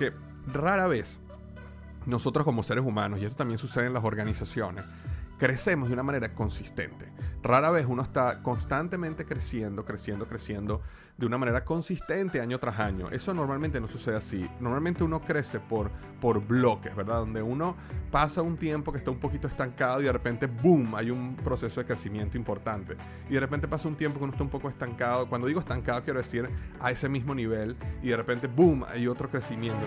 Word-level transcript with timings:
porque 0.00 0.16
rara 0.46 0.86
vez 0.86 1.20
nosotros 2.06 2.46
como 2.46 2.62
seres 2.62 2.84
humanos, 2.84 3.20
y 3.20 3.24
esto 3.24 3.36
también 3.36 3.58
sucede 3.58 3.86
en 3.86 3.92
las 3.92 4.02
organizaciones, 4.02 4.84
crecemos 5.40 5.88
de 5.88 5.94
una 5.94 6.02
manera 6.02 6.34
consistente. 6.34 7.10
Rara 7.42 7.70
vez 7.70 7.86
uno 7.88 8.02
está 8.02 8.42
constantemente 8.42 9.24
creciendo, 9.24 9.86
creciendo, 9.86 10.26
creciendo 10.28 10.82
de 11.16 11.24
una 11.24 11.38
manera 11.38 11.64
consistente 11.64 12.42
año 12.42 12.58
tras 12.58 12.78
año. 12.78 13.08
Eso 13.10 13.32
normalmente 13.32 13.80
no 13.80 13.88
sucede 13.88 14.16
así. 14.16 14.46
Normalmente 14.60 15.02
uno 15.02 15.22
crece 15.22 15.58
por, 15.58 15.90
por 16.20 16.46
bloques, 16.46 16.94
¿verdad? 16.94 17.20
Donde 17.20 17.40
uno 17.42 17.74
pasa 18.10 18.42
un 18.42 18.58
tiempo 18.58 18.92
que 18.92 18.98
está 18.98 19.10
un 19.10 19.18
poquito 19.18 19.48
estancado 19.48 20.02
y 20.02 20.04
de 20.04 20.12
repente, 20.12 20.44
¡boom!, 20.46 20.94
hay 20.94 21.10
un 21.10 21.36
proceso 21.36 21.80
de 21.80 21.86
crecimiento 21.86 22.36
importante. 22.36 22.96
Y 23.30 23.32
de 23.32 23.40
repente 23.40 23.66
pasa 23.66 23.88
un 23.88 23.96
tiempo 23.96 24.18
que 24.18 24.24
uno 24.24 24.32
está 24.34 24.44
un 24.44 24.50
poco 24.50 24.68
estancado. 24.68 25.26
Cuando 25.26 25.46
digo 25.46 25.60
estancado 25.60 26.02
quiero 26.02 26.18
decir 26.18 26.50
a 26.78 26.90
ese 26.90 27.08
mismo 27.08 27.34
nivel 27.34 27.78
y 28.02 28.08
de 28.08 28.16
repente, 28.16 28.46
¡boom!, 28.46 28.84
hay 28.92 29.08
otro 29.08 29.30
crecimiento. 29.30 29.86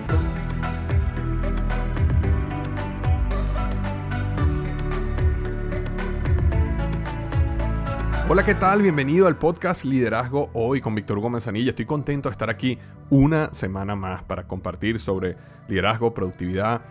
Hola, 8.30 8.45
¿qué 8.45 8.55
tal? 8.55 8.82
Bienvenido 8.82 9.27
al 9.27 9.36
podcast 9.36 9.84
Liderazgo 9.84 10.50
Hoy 10.54 10.80
con 10.80 10.95
Víctor 10.95 11.18
Hugo 11.18 11.30
Manzanilla. 11.30 11.72
Estoy 11.72 11.86
contento 11.86 12.30
de 12.30 12.32
estar 12.32 12.49
aquí 12.49 12.80
una 13.09 13.54
semana 13.54 13.98
más 13.98 14.23
para 14.23 14.48
compartir 14.48 14.98
sobre 15.02 15.36
liderazgo, 15.68 16.13
productividad 16.13 16.84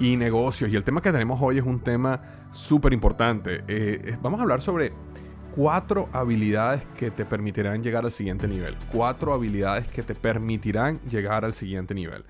y 0.00 0.16
negocios. 0.16 0.72
Y 0.72 0.76
el 0.76 0.82
tema 0.82 1.00
que 1.00 1.12
tenemos 1.12 1.40
hoy 1.40 1.58
es 1.58 1.64
un 1.64 1.78
tema 1.78 2.48
súper 2.50 2.92
importante. 2.92 3.62
Eh, 3.68 4.18
vamos 4.20 4.40
a 4.40 4.42
hablar 4.42 4.60
sobre 4.60 4.92
cuatro 5.54 6.08
habilidades 6.12 6.84
que 6.98 7.12
te 7.12 7.24
permitirán 7.24 7.80
llegar 7.80 8.04
al 8.04 8.10
siguiente 8.10 8.48
nivel. 8.48 8.76
Cuatro 8.90 9.34
habilidades 9.34 9.86
que 9.86 10.02
te 10.02 10.16
permitirán 10.16 11.00
llegar 11.08 11.44
al 11.44 11.54
siguiente 11.54 11.94
nivel. 11.94 12.24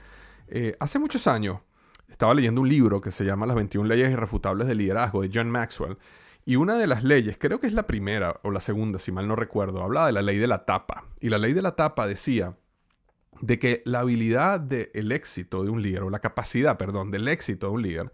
Eh, 0.48 0.77
hace 0.78 0.98
muchos 0.98 1.27
años 1.27 1.61
estaba 2.06 2.34
leyendo 2.34 2.61
un 2.61 2.69
libro 2.69 3.00
que 3.00 3.12
se 3.12 3.25
llama 3.25 3.47
Las 3.47 3.56
21 3.56 3.89
leyes 3.89 4.11
irrefutables 4.11 4.69
del 4.69 4.77
liderazgo 4.77 5.22
de 5.22 5.31
John 5.33 5.50
Maxwell. 5.50 5.97
Y 6.44 6.56
una 6.56 6.76
de 6.76 6.88
las 6.88 7.04
leyes, 7.04 7.36
creo 7.38 7.60
que 7.60 7.68
es 7.68 7.72
la 7.72 7.86
primera 7.86 8.40
o 8.42 8.50
la 8.50 8.60
segunda, 8.60 8.98
si 8.98 9.12
mal 9.12 9.28
no 9.28 9.36
recuerdo, 9.36 9.82
hablaba 9.82 10.06
de 10.06 10.12
la 10.12 10.22
ley 10.22 10.38
de 10.38 10.48
la 10.48 10.64
tapa. 10.64 11.04
Y 11.20 11.28
la 11.28 11.38
ley 11.38 11.52
de 11.52 11.62
la 11.62 11.76
tapa 11.76 12.06
decía 12.06 12.56
de 13.40 13.58
que 13.58 13.82
la 13.84 14.00
habilidad 14.00 14.58
del 14.58 15.12
éxito 15.12 15.62
de 15.62 15.70
un 15.70 15.82
líder, 15.82 16.02
o 16.02 16.10
la 16.10 16.18
capacidad, 16.18 16.76
perdón, 16.78 17.10
del 17.10 17.28
éxito 17.28 17.68
de 17.68 17.72
un 17.72 17.82
líder, 17.82 18.12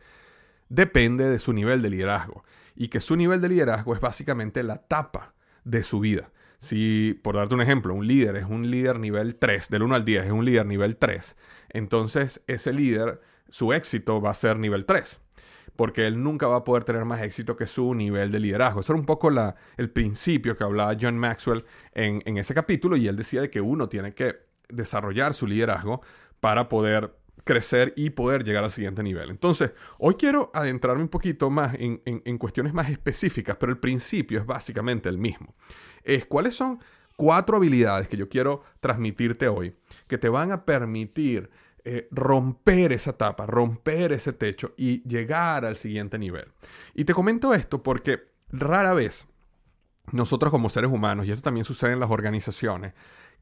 depende 0.69 1.25
de 1.25 1.39
su 1.39 1.55
nivel 1.55 1.81
de 1.81 1.91
liderazgo. 1.91 2.45
Y 2.75 2.89
que 2.89 3.01
su 3.01 3.17
nivel 3.17 3.41
de 3.41 3.49
liderazgo 3.49 3.95
es 3.95 4.01
básicamente 4.01 4.63
la 4.63 4.77
tapa 4.77 5.35
de 5.65 5.83
su 5.83 6.01
vida. 6.01 6.31
Si, 6.59 7.19
por 7.23 7.37
darte 7.37 7.55
un 7.55 7.63
ejemplo, 7.63 7.95
un 7.95 8.07
líder 8.07 8.37
es 8.37 8.45
un 8.45 8.71
líder 8.71 8.99
nivel 8.99 9.37
3, 9.37 9.71
del 9.71 9.85
1 9.85 9.95
al 9.95 10.05
10 10.05 10.27
es 10.27 10.33
un 10.33 10.45
líder 10.45 10.67
nivel 10.67 10.97
3, 10.97 11.37
entonces 11.69 12.43
ese 12.49 12.73
líder, 12.73 13.21
su 13.49 13.73
éxito 13.73 14.21
va 14.21 14.31
a 14.31 14.35
ser 14.35 14.59
nivel 14.59 14.85
3 14.85 15.21
porque 15.79 16.09
él 16.09 16.21
nunca 16.21 16.49
va 16.49 16.57
a 16.57 16.65
poder 16.65 16.83
tener 16.83 17.05
más 17.05 17.23
éxito 17.23 17.57
que 17.57 17.69
su 17.69 17.95
nivel 17.95 18.33
de 18.33 18.41
liderazgo. 18.41 18.81
Eso 18.81 18.95
era 18.95 18.99
un 18.99 19.07
poco 19.07 19.31
la, 19.31 19.55
el 19.77 19.91
principio 19.91 20.57
que 20.57 20.65
hablaba 20.65 20.97
John 21.01 21.17
Maxwell 21.17 21.65
en, 21.93 22.37
ese 22.37 22.53
capítulo 22.53 22.97
y 22.97 23.07
él 23.07 23.15
decía 23.15 23.43
de 23.43 23.49
que 23.49 23.61
uno 23.61 23.89
tiene 23.89 24.13
que 24.13 24.41
desarrollar 24.69 25.35
su 25.35 25.47
liderazgo 25.47 26.03
para 26.41 26.69
poder 26.69 27.15
crecer 27.45 27.93
y 27.95 28.11
poder 28.11 28.43
llegar 28.43 28.65
al 28.65 28.73
siguiente 28.73 29.05
nivel. 29.05 29.31
Entonces, 29.31 29.71
hoy 29.99 30.17
quiero 30.17 30.51
adentrarme 30.53 31.03
un 31.03 31.11
poquito 31.11 31.49
más 31.49 31.75
en, 31.75 32.03
en, 32.05 32.39
cuestiones 32.39 32.75
más 32.75 32.91
específicas, 32.91 33.55
pero 33.55 33.71
el 33.71 33.79
principio 33.79 34.41
es 34.41 34.47
básicamente 34.47 35.09
el 35.09 35.19
mismo. 35.19 35.55
Es 36.03 36.27
cuáles 36.27 36.57
son 36.57 36.81
cuatro 37.15 37.57
habilidades 37.57 38.09
que 38.09 38.17
yo 38.17 38.29
quiero 38.29 38.65
transmitirte 38.81 39.47
hoy 39.47 39.77
que 40.09 40.19
te 40.19 40.29
van 40.29 40.51
a 40.51 40.65
permitir 40.65 41.51
eh, 41.91 42.07
romper 42.11 42.93
esa 42.93 43.15
tapa, 43.15 43.47
romper 43.47 44.13
ese 44.13 44.35
techo 44.35 44.75
y 44.77 45.03
llegar 45.09 45.65
al 45.65 45.79
siguiente 45.79 46.19
nivel. 46.19 46.53
Y 46.93 47.07
te 47.07 47.15
comento 47.15 47.55
esto 47.55 47.83
porque 47.83 48.29
rara 48.51 48.93
vez 48.93 49.27
nosotros 50.13 50.51
como 50.51 50.69
seres 50.69 50.91
humanos, 50.91 51.25
y 51.25 51.31
esto 51.31 51.41
también 51.41 51.65
sucede 51.65 51.93
en 51.93 52.01
las 52.01 52.11
organizaciones, 52.11 52.93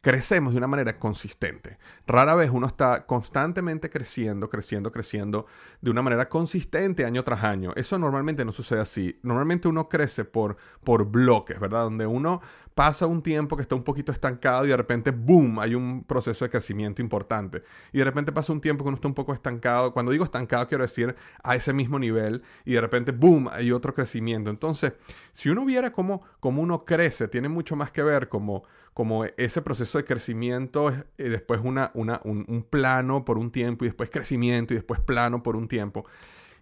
crecemos 0.01 0.53
de 0.53 0.59
una 0.59 0.69
manera 0.69 0.95
consistente. 0.95 1.79
Rara 2.07 2.37
vez 2.37 2.51
uno 2.53 2.69
está 2.69 3.05
constantemente 3.05 3.91
creciendo, 3.91 4.49
creciendo, 4.49 4.93
creciendo 4.93 5.47
de 5.81 5.91
una 5.91 6.03
manera 6.03 6.29
consistente 6.29 7.05
año 7.05 7.25
tras 7.25 7.43
año. 7.43 7.73
Eso 7.75 7.99
normalmente 7.99 8.45
no 8.45 8.53
sucede 8.53 8.79
así. 8.79 9.19
Normalmente 9.25 9.67
uno 9.67 9.89
crece 9.89 10.25
por, 10.25 10.57
por 10.85 11.07
bloques, 11.07 11.59
¿verdad? 11.59 11.83
Donde 11.83 12.07
uno 12.07 12.41
pasa 12.77 13.07
un 13.07 13.23
tiempo 13.23 13.57
que 13.57 13.63
está 13.63 13.75
un 13.75 13.83
poquito 13.83 14.13
estancado 14.13 14.67
y 14.67 14.69
de 14.69 14.77
repente, 14.77 15.11
¡boom!, 15.11 15.61
hay 15.61 15.75
un 15.75 16.05
proceso 16.05 16.45
de 16.45 16.51
crecimiento 16.51 17.01
importante. 17.01 17.63
Y 17.91 17.99
de 17.99 18.05
repente 18.05 18.33
pasa 18.33 18.53
un 18.53 18.61
tiempo 18.61 18.85
que 18.85 18.89
uno 18.89 18.97
está 18.97 19.09
un 19.09 19.15
poco 19.15 19.33
estancado. 19.33 19.95
Cuando 19.95 20.13
digo 20.13 20.25
estancado 20.25 20.69
quiero 20.69 20.85
decir 20.85 21.17
a 21.43 21.57
ese 21.57 21.73
mismo 21.73 21.99
nivel 21.99 22.43
y 22.67 22.75
de 22.75 22.83
repente, 22.83 23.13
¡boom!, 23.13 23.49
hay 23.51 23.73
otro 23.73 23.95
crecimiento. 23.95 24.51
Entonces, 24.51 24.93
si 25.33 25.49
uno 25.49 25.65
viera 25.65 25.91
cómo, 25.91 26.21
cómo 26.39 26.61
uno 26.61 26.85
crece, 26.85 27.29
tiene 27.29 27.49
mucho 27.49 27.77
más 27.77 27.91
que 27.93 28.03
ver 28.03 28.29
como, 28.29 28.65
como 28.93 29.25
ese 29.25 29.63
proceso 29.63 29.97
de 29.97 30.05
crecimiento, 30.05 30.91
eh, 30.91 31.05
después 31.17 31.63
una, 31.65 31.93
una, 31.95 32.21
un, 32.25 32.45
un 32.47 32.63
plano 32.63 33.25
por 33.25 33.39
un 33.39 33.51
tiempo 33.53 33.87
y 33.87 33.89
después 33.89 34.11
crecimiento 34.11 34.75
y 34.75 34.77
después 34.77 35.01
plano 35.01 35.43
por 35.43 35.57
un 35.57 35.67
tiempo. 35.67 36.05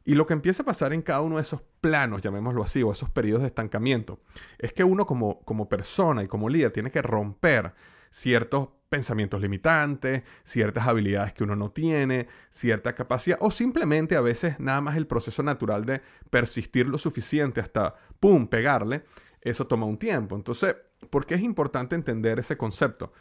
Y 0.05 0.15
lo 0.15 0.27
que 0.27 0.35
empieza 0.35 0.63
a 0.63 0.67
pasar 0.67 0.93
en 0.93 1.03
cada 1.03 1.23
uno 1.23 1.37
de 1.37 1.43
esos 1.43 1.63
planos, 1.81 2.21
llamémoslo 2.21 2.63
así, 2.63 2.83
o 2.83 2.93
esos 2.93 3.11
periodos 3.11 3.43
de 3.43 3.49
estancamiento, 3.49 4.21
es 4.59 4.73
que 4.73 4.85
uno 4.85 5.07
como, 5.07 5.41
como 5.41 5.69
persona 5.69 6.23
y 6.23 6.29
como 6.29 6.49
líder 6.49 6.73
tiene 6.73 6.91
que 6.91 7.01
romper 7.01 7.73
ciertos 8.11 8.69
pensamientos 8.89 9.41
limitantes, 9.41 10.23
ciertas 10.45 10.87
habilidades 10.87 11.33
que 11.33 11.43
uno 11.43 11.57
no 11.57 11.73
tiene, 11.73 12.29
cierta 12.51 12.95
capacidad, 12.95 13.39
o 13.41 13.51
simplemente 13.51 14.15
a 14.15 14.21
veces 14.21 14.61
nada 14.61 14.81
más 14.81 14.97
el 14.97 15.07
proceso 15.07 15.43
natural 15.43 15.85
de 15.85 16.01
persistir 16.31 16.87
lo 16.87 16.99
suficiente 16.99 17.61
hasta, 17.61 17.95
¡pum!, 18.21 18.47
pegarle, 18.47 19.05
eso 19.41 19.67
toma 19.67 19.87
un 19.87 19.99
tiempo. 19.99 20.37
Entonces, 20.37 20.77
¿por 21.11 21.27
qué 21.27 21.35
es 21.35 21.43
importante 21.43 21.95
entender 21.95 22.39
ese 22.39 22.57
concepto? 22.57 23.13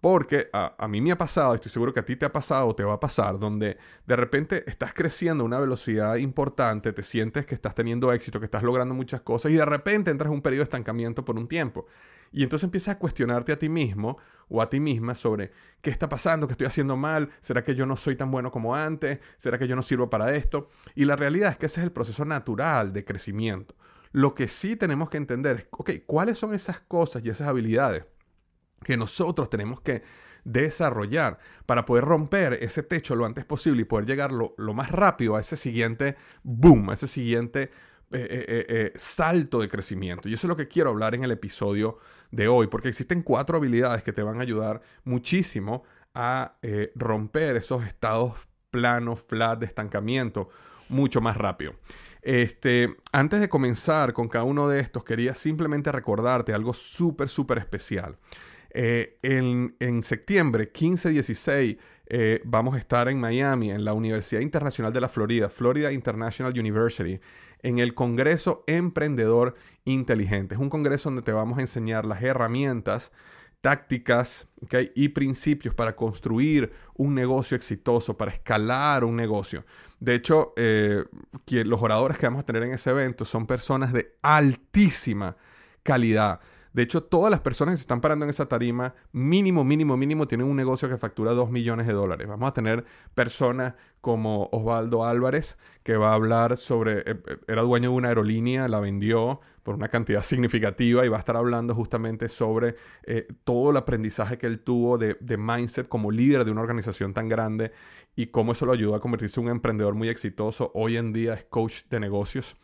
Porque 0.00 0.48
a, 0.52 0.86
mí 0.88 1.00
me 1.00 1.10
ha 1.10 1.18
pasado, 1.18 1.54
estoy 1.54 1.72
seguro 1.72 1.92
que 1.92 2.00
a 2.00 2.04
ti 2.04 2.14
te 2.14 2.24
ha 2.24 2.32
pasado 2.32 2.68
o 2.68 2.74
te 2.74 2.84
va 2.84 2.94
a 2.94 3.00
pasar, 3.00 3.38
donde 3.38 3.78
de 4.06 4.16
repente 4.16 4.62
estás 4.70 4.94
creciendo 4.94 5.42
a 5.42 5.46
una 5.46 5.58
velocidad 5.58 6.16
importante, 6.16 6.92
te 6.92 7.02
sientes 7.02 7.46
que 7.46 7.56
estás 7.56 7.74
teniendo 7.74 8.12
éxito, 8.12 8.38
que 8.38 8.44
estás 8.44 8.62
logrando 8.62 8.94
muchas 8.94 9.22
cosas 9.22 9.50
y 9.50 9.56
de 9.56 9.64
repente 9.64 10.10
entras 10.10 10.28
en 10.28 10.34
un 10.34 10.42
periodo 10.42 10.60
de 10.60 10.64
estancamiento 10.64 11.24
por 11.24 11.36
un 11.36 11.48
tiempo. 11.48 11.86
Y 12.30 12.42
entonces 12.42 12.64
empiezas 12.64 12.96
a 12.96 12.98
cuestionarte 12.98 13.52
a 13.52 13.58
ti 13.58 13.68
mismo 13.68 14.18
o 14.48 14.62
a 14.62 14.68
ti 14.68 14.80
misma 14.80 15.14
sobre 15.14 15.50
qué 15.80 15.90
está 15.90 16.08
pasando, 16.08 16.46
qué 16.46 16.52
estoy 16.52 16.66
haciendo 16.66 16.96
mal, 16.96 17.30
será 17.40 17.64
que 17.64 17.74
yo 17.74 17.86
no 17.86 17.96
soy 17.96 18.16
tan 18.16 18.30
bueno 18.30 18.50
como 18.50 18.76
antes, 18.76 19.18
será 19.38 19.58
que 19.58 19.66
yo 19.66 19.74
no 19.74 19.82
sirvo 19.82 20.10
para 20.10 20.34
esto. 20.34 20.68
Y 20.94 21.06
la 21.06 21.16
realidad 21.16 21.50
es 21.50 21.56
que 21.56 21.66
ese 21.66 21.80
es 21.80 21.84
el 21.84 21.92
proceso 21.92 22.24
natural 22.24 22.92
de 22.92 23.04
crecimiento. 23.04 23.74
Lo 24.12 24.34
que 24.34 24.46
sí 24.46 24.76
tenemos 24.76 25.10
que 25.10 25.16
entender 25.16 25.56
es, 25.56 25.68
ok, 25.70 25.90
¿cuáles 26.06 26.38
son 26.38 26.54
esas 26.54 26.80
cosas 26.80 27.24
y 27.24 27.30
esas 27.30 27.48
habilidades? 27.48 28.04
Que 28.84 28.96
nosotros 28.96 29.50
tenemos 29.50 29.80
que 29.80 30.02
desarrollar 30.44 31.38
para 31.66 31.84
poder 31.84 32.04
romper 32.04 32.54
ese 32.54 32.82
techo 32.82 33.14
lo 33.14 33.26
antes 33.26 33.44
posible 33.44 33.82
y 33.82 33.84
poder 33.84 34.06
llegar 34.06 34.32
lo, 34.32 34.54
más 34.74 34.90
rápido 34.90 35.36
a 35.36 35.40
ese 35.40 35.56
siguiente 35.56 36.16
boom, 36.42 36.90
a 36.90 36.94
ese 36.94 37.06
siguiente 37.06 37.70
eh, 38.10 38.26
eh, 38.30 38.66
eh, 38.68 38.92
salto 38.96 39.60
de 39.60 39.68
crecimiento. 39.68 40.28
Y 40.28 40.34
eso 40.34 40.46
es 40.46 40.48
lo 40.48 40.56
que 40.56 40.68
quiero 40.68 40.90
hablar 40.90 41.14
en 41.14 41.24
el 41.24 41.30
episodio 41.30 41.98
de 42.30 42.48
hoy, 42.48 42.66
porque 42.68 42.88
existen 42.88 43.22
cuatro 43.22 43.58
habilidades 43.58 44.02
que 44.02 44.12
te 44.12 44.22
van 44.22 44.38
a 44.38 44.42
ayudar 44.42 44.80
muchísimo 45.04 45.82
a 46.14 46.56
romper 46.94 47.56
esos 47.56 47.84
estados 47.84 48.48
planos, 48.70 49.20
flat, 49.20 49.58
de 49.58 49.66
estancamiento 49.66 50.48
mucho 50.88 51.20
más 51.20 51.36
rápido. 51.36 51.74
Este, 52.22 52.96
antes 53.12 53.40
de 53.40 53.48
comenzar 53.48 54.12
con 54.12 54.28
cada 54.28 54.44
uno 54.44 54.68
de 54.68 54.80
estos, 54.80 55.04
quería 55.04 55.34
simplemente 55.34 55.92
recordarte 55.92 56.52
algo 56.52 56.74
súper, 56.74 57.28
súper 57.28 57.58
especial. 57.58 58.16
Eh, 58.70 59.18
en, 59.22 60.02
septiembre 60.02 60.72
15-16 60.72 61.78
eh, 62.06 62.40
vamos 62.44 62.74
a 62.74 62.78
estar 62.78 63.08
en 63.08 63.20
Miami, 63.20 63.70
en 63.70 63.84
la 63.84 63.92
Universidad 63.92 64.40
Internacional 64.40 64.92
de 64.92 65.00
la 65.00 65.08
Florida, 65.08 65.48
Florida 65.48 65.92
International 65.92 66.52
University, 66.58 67.20
en 67.62 67.78
el 67.78 67.94
Congreso 67.94 68.64
Emprendedor 68.66 69.54
Inteligente. 69.84 70.54
Es 70.54 70.60
un 70.60 70.70
congreso 70.70 71.08
donde 71.08 71.22
te 71.22 71.32
vamos 71.32 71.58
a 71.58 71.62
enseñar 71.62 72.04
las 72.04 72.22
herramientas 72.22 73.12
tácticas 73.60 74.48
y 74.94 75.08
principios 75.08 75.74
para 75.74 75.96
construir 75.96 76.72
un 76.94 77.14
negocio 77.14 77.56
exitoso, 77.56 78.16
para 78.16 78.30
escalar 78.30 79.04
un 79.04 79.16
negocio. 79.16 79.64
De 79.98 80.14
hecho, 80.14 80.52
eh, 80.56 81.04
los 81.46 81.82
oradores 81.82 82.18
que 82.18 82.26
vamos 82.26 82.42
a 82.42 82.46
tener 82.46 82.62
en 82.62 82.72
ese 82.72 82.90
evento 82.90 83.24
son 83.24 83.46
personas 83.46 83.92
de 83.92 84.16
altísima 84.22 85.36
calidad. 85.82 86.40
De 86.72 86.82
hecho, 86.82 87.02
todas 87.02 87.30
las 87.30 87.40
personas 87.40 87.72
que 87.72 87.76
se 87.78 87.82
están 87.82 88.00
parando 88.00 88.24
en 88.24 88.30
esa 88.30 88.46
tarima, 88.46 88.94
mínimo, 89.12 89.64
mínimo, 89.64 89.96
mínimo, 89.96 90.26
tienen 90.26 90.46
un 90.46 90.56
negocio 90.56 90.88
que 90.88 90.98
factura 90.98 91.32
2 91.32 91.50
millones 91.50 91.86
de 91.86 91.92
dólares. 91.92 92.28
Vamos 92.28 92.48
a 92.48 92.52
tener 92.52 92.84
personas 93.14 93.74
como 94.00 94.48
Osvaldo 94.52 95.04
Álvarez, 95.04 95.58
que 95.82 95.96
va 95.96 96.10
a 96.10 96.14
hablar 96.14 96.56
sobre, 96.56 96.98
eh, 97.00 97.04
eh, 97.06 97.36
era 97.48 97.62
dueño 97.62 97.90
de 97.90 97.96
una 97.96 98.08
aerolínea, 98.08 98.68
la 98.68 98.80
vendió 98.80 99.40
por 99.62 99.74
una 99.74 99.88
cantidad 99.88 100.22
significativa 100.24 101.04
y 101.04 101.08
va 101.08 101.16
a 101.16 101.20
estar 101.20 101.36
hablando 101.36 101.74
justamente 101.74 102.28
sobre 102.28 102.76
eh, 103.04 103.26
todo 103.44 103.70
el 103.70 103.76
aprendizaje 103.76 104.38
que 104.38 104.46
él 104.46 104.60
tuvo 104.60 104.98
de, 104.98 105.16
de 105.20 105.36
mindset 105.36 105.88
como 105.88 106.10
líder 106.10 106.44
de 106.44 106.50
una 106.50 106.60
organización 106.60 107.12
tan 107.12 107.28
grande 107.28 107.72
y 108.14 108.26
cómo 108.26 108.52
eso 108.52 108.66
lo 108.66 108.72
ayudó 108.72 108.94
a 108.94 109.00
convertirse 109.00 109.40
en 109.40 109.46
un 109.46 109.52
emprendedor 109.52 109.94
muy 109.94 110.08
exitoso. 110.08 110.70
Hoy 110.74 110.96
en 110.96 111.12
día 111.12 111.34
es 111.34 111.44
coach 111.44 111.84
de 111.90 112.00
negocios. 112.00 112.56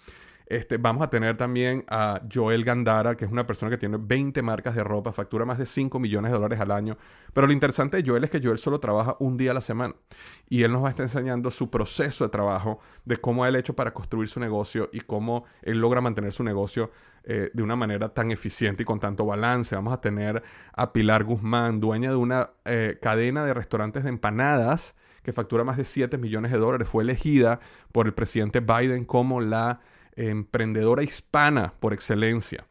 Este, 0.47 0.77
vamos 0.77 1.03
a 1.03 1.09
tener 1.09 1.37
también 1.37 1.85
a 1.89 2.21
Joel 2.33 2.65
Gandara, 2.65 3.17
que 3.17 3.25
es 3.25 3.33
una 3.33 3.47
persona 3.47 3.71
que 3.71 3.79
tiene 3.79 3.97
20 3.99 4.43
marcas 4.43 4.75
de 4.75 4.85
ropa, 4.85 5.13
factura 5.13 5.45
más 5.45 5.57
de 5.57 5.65
5 5.65 5.99
millones 5.99 6.31
de 6.31 6.37
dólares 6.37 6.61
al 6.61 6.71
año. 6.71 6.99
Pero 7.33 7.47
lo 7.47 7.53
interesante 7.53 7.97
de 7.97 8.09
Joel 8.09 8.25
es 8.25 8.31
que 8.31 8.41
Joel 8.43 8.59
solo 8.59 8.79
trabaja 8.79 9.17
un 9.21 9.37
día 9.37 9.53
a 9.53 9.55
la 9.55 9.63
semana. 9.63 9.95
Y 10.49 10.63
él 10.63 10.73
nos 10.73 10.83
va 10.83 10.89
a 10.89 10.91
estar 10.91 11.05
enseñando 11.05 11.51
su 11.51 11.71
proceso 11.71 12.25
de 12.25 12.31
trabajo, 12.31 12.79
de 13.05 13.17
cómo 13.17 13.47
él 13.47 13.55
ha 13.55 13.59
hecho 13.59 13.75
para 13.75 13.95
construir 13.95 14.29
su 14.29 14.39
negocio 14.39 14.91
y 14.93 15.01
cómo 15.01 15.45
él 15.63 15.79
logra 15.79 16.01
mantener 16.03 16.33
su 16.33 16.45
negocio 16.45 16.91
eh, 17.25 17.51
de 17.55 17.63
una 17.63 17.75
manera 17.75 18.11
tan 18.11 18.31
eficiente 18.31 18.83
y 18.83 18.87
con 18.87 19.01
tanto 19.01 19.25
balance. 19.25 19.75
Vamos 19.75 19.95
a 19.95 20.01
tener 20.03 20.43
a 20.75 20.93
Pilar 20.93 21.25
Guzmán, 21.25 21.81
dueña 21.81 22.11
de 22.11 22.17
una 22.17 22.51
eh, 22.67 22.99
cadena 23.01 23.47
de 23.47 23.55
restaurantes 23.55 24.03
de 24.03 24.11
empanadas 24.11 24.95
que 25.23 25.33
factura 25.33 25.65
más 25.65 25.79
de 25.79 25.87
7 25.87 26.19
millones 26.19 26.53
de 26.53 26.59
dólares. 26.59 26.87
Fue 26.87 27.03
elegida 27.03 27.61
por 27.93 28.07
el 28.07 28.13
presidente 28.13 28.61
Biden 28.61 29.07
como 29.07 29.41
la 29.41 29.81
emprendedora 30.17 31.03
hispana 31.03 31.75
por 31.81 31.93
excelencia. 31.93 32.67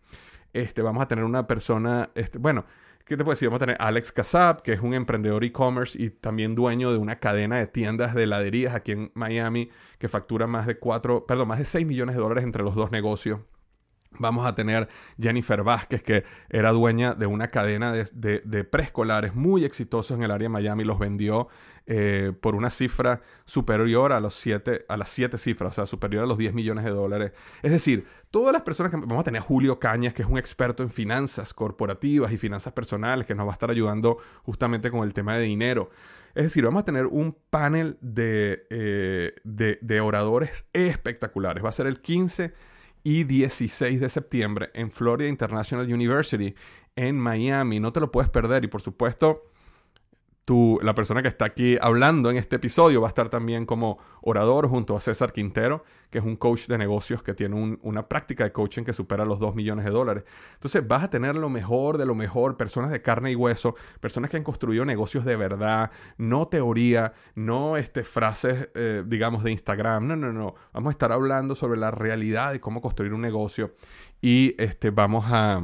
Este, 0.53 0.81
vamos 0.81 1.03
a 1.03 1.07
tener 1.07 1.25
una 1.25 1.47
persona, 1.47 2.11
este, 2.15 2.37
bueno, 2.37 2.65
¿qué 3.05 3.17
te 3.17 3.23
puedo 3.23 3.33
decir? 3.33 3.49
Vamos 3.49 3.61
a 3.61 3.65
tener 3.65 3.77
Alex 3.79 4.11
Casab, 4.11 4.61
que 4.61 4.73
es 4.73 4.81
un 4.81 4.93
emprendedor 4.93 5.43
e-commerce 5.43 6.01
y 6.01 6.09
también 6.09 6.55
dueño 6.55 6.91
de 6.91 6.97
una 6.97 7.19
cadena 7.19 7.57
de 7.57 7.67
tiendas 7.67 8.13
de 8.13 8.23
heladerías 8.23 8.75
aquí 8.75 8.91
en 8.91 9.11
Miami, 9.15 9.69
que 9.97 10.07
factura 10.07 10.47
más 10.47 10.67
de 10.67 10.77
4, 10.77 11.25
perdón, 11.25 11.47
más 11.47 11.59
de 11.59 11.65
6 11.65 11.85
millones 11.87 12.15
de 12.15 12.21
dólares 12.21 12.43
entre 12.43 12.63
los 12.63 12.75
dos 12.75 12.91
negocios. 12.91 13.39
Vamos 14.19 14.45
a 14.45 14.53
tener 14.53 14.87
Jennifer 15.19 15.63
Vázquez, 15.63 16.03
que 16.03 16.23
era 16.49 16.71
dueña 16.71 17.15
de 17.15 17.25
una 17.25 17.47
cadena 17.47 17.91
de, 17.93 18.63
preescolares 18.63 19.33
muy 19.33 19.65
exitosos 19.65 20.15
en 20.15 20.23
el 20.23 20.31
área 20.31 20.45
de 20.45 20.49
Miami. 20.49 20.83
Los 20.83 20.99
vendió 20.99 21.47
eh, 21.85 22.31
por 22.39 22.55
una 22.55 22.69
cifra 22.69 23.21
superior 23.43 24.13
a, 24.13 24.21
los 24.21 24.33
siete, 24.35 24.85
a 24.87 24.95
las 24.95 25.09
siete 25.09 25.37
cifras, 25.37 25.71
o 25.71 25.75
sea, 25.75 25.85
superior 25.85 26.23
a 26.23 26.27
los 26.27 26.37
10 26.37 26.53
millones 26.53 26.85
de 26.85 26.91
dólares. 26.91 27.33
Es 27.61 27.71
decir, 27.71 28.07
todas 28.31 28.53
las 28.53 28.61
personas 28.61 28.91
que... 28.91 28.97
Vamos 28.97 29.19
a 29.19 29.23
tener 29.23 29.41
a 29.41 29.45
Julio 29.45 29.79
Cañas, 29.79 30.13
que 30.13 30.21
es 30.21 30.27
un 30.27 30.37
experto 30.37 30.81
en 30.83 30.89
finanzas 30.89 31.53
corporativas 31.53 32.31
y 32.31 32.37
finanzas 32.37 32.71
personales, 32.71 33.27
que 33.27 33.35
nos 33.35 33.45
va 33.45 33.51
a 33.51 33.53
estar 33.53 33.69
ayudando 33.69 34.17
justamente 34.43 34.91
con 34.91 35.03
el 35.03 35.13
tema 35.13 35.35
de 35.35 35.43
dinero. 35.43 35.89
Es 36.35 36.43
decir, 36.43 36.63
vamos 36.63 36.83
a 36.83 36.85
tener 36.85 37.05
un 37.05 37.37
panel 37.49 37.97
de, 38.01 38.65
eh, 38.69 39.33
de, 39.43 39.77
de 39.81 40.01
oradores 40.01 40.65
espectaculares. 40.73 41.63
Va 41.63 41.69
a 41.69 41.73
ser 41.73 41.87
el 41.87 42.01
15 42.01 42.53
y 43.03 43.25
16 43.25 43.99
de 43.99 44.09
septiembre 44.09 44.71
en 44.73 44.89
Florida 44.89 45.27
International 45.27 45.85
University 45.91 46.55
en 46.95 47.19
Miami. 47.19 47.79
No 47.79 47.91
te 47.91 47.99
lo 47.99 48.11
puedes 48.11 48.29
perder 48.29 48.63
y 48.63 48.67
por 48.67 48.81
supuesto 48.81 49.52
la 50.45 50.93
persona 50.93 51.21
que 51.21 51.29
está 51.29 51.45
aquí 51.45 51.77
hablando 51.79 52.29
en 52.29 52.35
este 52.35 52.57
episodio 52.57 52.99
va 52.99 53.07
a 53.07 53.09
estar 53.09 53.29
también 53.29 53.65
como 53.65 53.97
orador 54.21 54.67
junto 54.67 54.97
a 54.97 54.99
César 54.99 55.31
Quintero, 55.31 55.85
que 56.09 56.17
es 56.17 56.23
un 56.25 56.35
coach 56.35 56.67
de 56.67 56.77
negocios 56.77 57.23
que 57.23 57.33
tiene 57.33 57.77
una 57.81 58.09
práctica 58.09 58.43
de 58.43 58.51
coaching 58.51 58.83
que 58.83 58.91
supera 58.91 59.23
los 59.23 59.39
2 59.39 59.55
millones 59.55 59.85
de 59.85 59.91
dólares. 59.91 60.25
Entonces 60.55 60.85
vas 60.85 61.03
a 61.03 61.09
tener 61.09 61.35
lo 61.35 61.49
mejor 61.49 61.97
de 61.97 62.05
lo 62.05 62.13
mejor, 62.13 62.57
personas 62.57 62.91
de 62.91 63.01
carne 63.01 63.31
y 63.31 63.35
hueso, 63.35 63.75
personas 64.01 64.29
que 64.29 64.35
han 64.35 64.43
construido 64.43 64.83
negocios 64.83 65.23
de 65.23 65.37
verdad, 65.37 65.91
no 66.17 66.49
teoría, 66.49 67.13
no 67.35 67.77
este, 67.77 68.03
frases, 68.03 68.69
eh, 68.75 69.03
digamos, 69.07 69.43
de 69.43 69.51
Instagram. 69.51 70.07
No, 70.07 70.17
no, 70.17 70.33
no. 70.33 70.55
Vamos 70.73 70.89
a 70.89 70.91
estar 70.91 71.13
hablando 71.13 71.55
sobre 71.55 71.79
la 71.79 71.89
realidad 71.89 72.51
de 72.51 72.59
cómo 72.59 72.81
construir 72.81 73.13
un 73.13 73.21
negocio 73.21 73.75
y 74.21 74.55
este, 74.61 74.89
vamos 74.89 75.25
a 75.31 75.63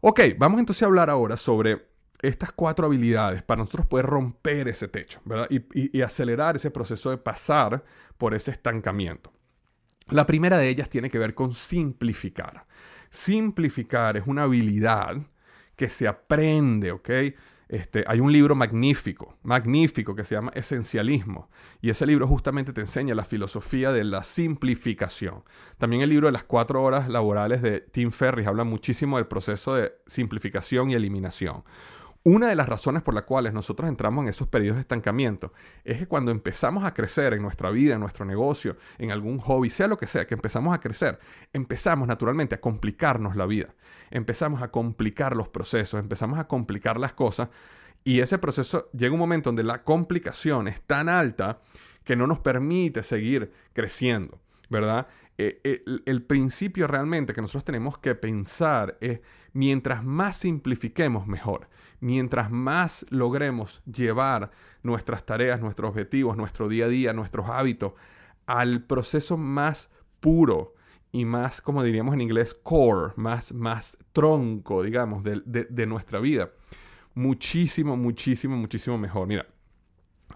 Ok, 0.00 0.20
vamos 0.38 0.60
entonces 0.60 0.82
a 0.82 0.86
hablar 0.86 1.10
ahora 1.10 1.36
sobre 1.36 1.88
estas 2.22 2.52
cuatro 2.52 2.86
habilidades 2.86 3.42
para 3.42 3.58
nosotros 3.58 3.86
poder 3.86 4.06
romper 4.06 4.68
ese 4.68 4.86
techo, 4.86 5.20
¿verdad? 5.24 5.48
Y, 5.50 6.02
acelerar 6.02 6.56
ese 6.56 6.70
proceso 6.70 7.10
de 7.10 7.18
pasar 7.18 7.84
por 8.16 8.34
ese 8.34 8.52
estancamiento. 8.52 9.32
La 10.08 10.26
primera 10.26 10.56
de 10.58 10.68
ellas 10.68 10.88
tiene 10.88 11.10
que 11.10 11.18
ver 11.18 11.34
con 11.34 11.52
simplificar. 11.52 12.66
Simplificar 13.10 14.16
es 14.16 14.24
una 14.26 14.44
habilidad 14.44 15.16
que 15.74 15.90
se 15.90 16.06
aprende, 16.06 16.92
¿ok? 16.92 17.10
Este, 17.68 18.04
hay 18.06 18.20
un 18.20 18.32
libro 18.32 18.54
magnífico, 18.54 19.36
magnífico, 19.42 20.14
que 20.14 20.22
se 20.22 20.36
llama 20.36 20.52
Esencialismo. 20.54 21.50
Y 21.80 21.90
ese 21.90 22.06
libro 22.06 22.28
justamente 22.28 22.72
te 22.72 22.80
enseña 22.80 23.14
la 23.14 23.24
filosofía 23.24 23.90
de 23.90 24.04
la 24.04 24.22
simplificación. 24.22 25.42
También 25.78 26.02
el 26.02 26.10
libro 26.10 26.26
de 26.26 26.32
las 26.32 26.44
cuatro 26.44 26.82
horas 26.82 27.08
laborales 27.08 27.62
de 27.62 27.80
Tim 27.80 28.12
Ferriss 28.12 28.46
habla 28.46 28.64
muchísimo 28.64 29.16
del 29.16 29.26
proceso 29.26 29.74
de 29.74 29.92
simplificación 30.06 30.90
y 30.90 30.94
eliminación. 30.94 31.64
Una 32.26 32.48
de 32.48 32.56
las 32.56 32.68
razones 32.68 33.04
por 33.04 33.14
las 33.14 33.22
cuales 33.22 33.52
nosotros 33.52 33.88
entramos 33.88 34.24
en 34.24 34.30
esos 34.30 34.48
periodos 34.48 34.78
de 34.78 34.80
estancamiento 34.80 35.52
es 35.84 35.98
que 35.98 36.08
cuando 36.08 36.32
empezamos 36.32 36.82
a 36.82 36.92
crecer 36.92 37.34
en 37.34 37.40
nuestra 37.40 37.70
vida, 37.70 37.94
en 37.94 38.00
nuestro 38.00 38.24
negocio, 38.24 38.76
en 38.98 39.12
algún 39.12 39.38
hobby, 39.38 39.70
sea 39.70 39.86
lo 39.86 39.96
que 39.96 40.08
sea, 40.08 40.26
que 40.26 40.34
empezamos 40.34 40.74
a 40.74 40.80
crecer, 40.80 41.20
empezamos 41.52 42.08
naturalmente 42.08 42.56
a 42.56 42.60
complicarnos 42.60 43.36
la 43.36 43.46
vida, 43.46 43.76
empezamos 44.10 44.60
a 44.60 44.72
complicar 44.72 45.36
los 45.36 45.48
procesos, 45.50 46.00
empezamos 46.00 46.40
a 46.40 46.48
complicar 46.48 46.98
las 46.98 47.12
cosas 47.12 47.48
y 48.02 48.18
ese 48.18 48.38
proceso 48.38 48.90
llega 48.92 49.12
un 49.12 49.20
momento 49.20 49.50
donde 49.50 49.62
la 49.62 49.84
complicación 49.84 50.66
es 50.66 50.82
tan 50.82 51.08
alta 51.08 51.60
que 52.02 52.16
no 52.16 52.26
nos 52.26 52.40
permite 52.40 53.04
seguir 53.04 53.52
creciendo, 53.72 54.40
¿verdad? 54.68 55.06
Eh, 55.38 55.60
eh, 55.62 55.84
el 56.06 56.24
principio 56.24 56.88
realmente 56.88 57.34
que 57.34 57.40
nosotros 57.40 57.62
tenemos 57.62 57.98
que 57.98 58.16
pensar 58.16 58.96
es 59.00 59.20
mientras 59.56 60.04
más 60.04 60.36
simplifiquemos, 60.36 61.26
mejor 61.26 61.68
mientras 62.00 62.50
más 62.50 63.06
logremos 63.10 63.82
llevar 63.84 64.50
nuestras 64.82 65.24
tareas, 65.24 65.60
nuestros 65.60 65.90
objetivos, 65.90 66.36
nuestro 66.36 66.68
día 66.68 66.86
a 66.86 66.88
día, 66.88 67.12
nuestros 67.12 67.48
hábitos 67.48 67.92
al 68.46 68.84
proceso 68.84 69.36
más 69.36 69.90
puro 70.20 70.74
y 71.12 71.24
más, 71.24 71.60
como 71.60 71.82
diríamos 71.82 72.14
en 72.14 72.20
inglés, 72.20 72.54
core, 72.54 73.12
más, 73.16 73.52
más 73.52 73.98
tronco, 74.12 74.82
digamos, 74.82 75.22
de, 75.24 75.40
de 75.44 75.86
nuestra 75.86 76.20
vida, 76.20 76.50
muchísimo, 77.14 77.96
muchísimo, 77.96 78.56
muchísimo 78.56 78.98
mejor. 78.98 79.26
Mira, 79.26 79.46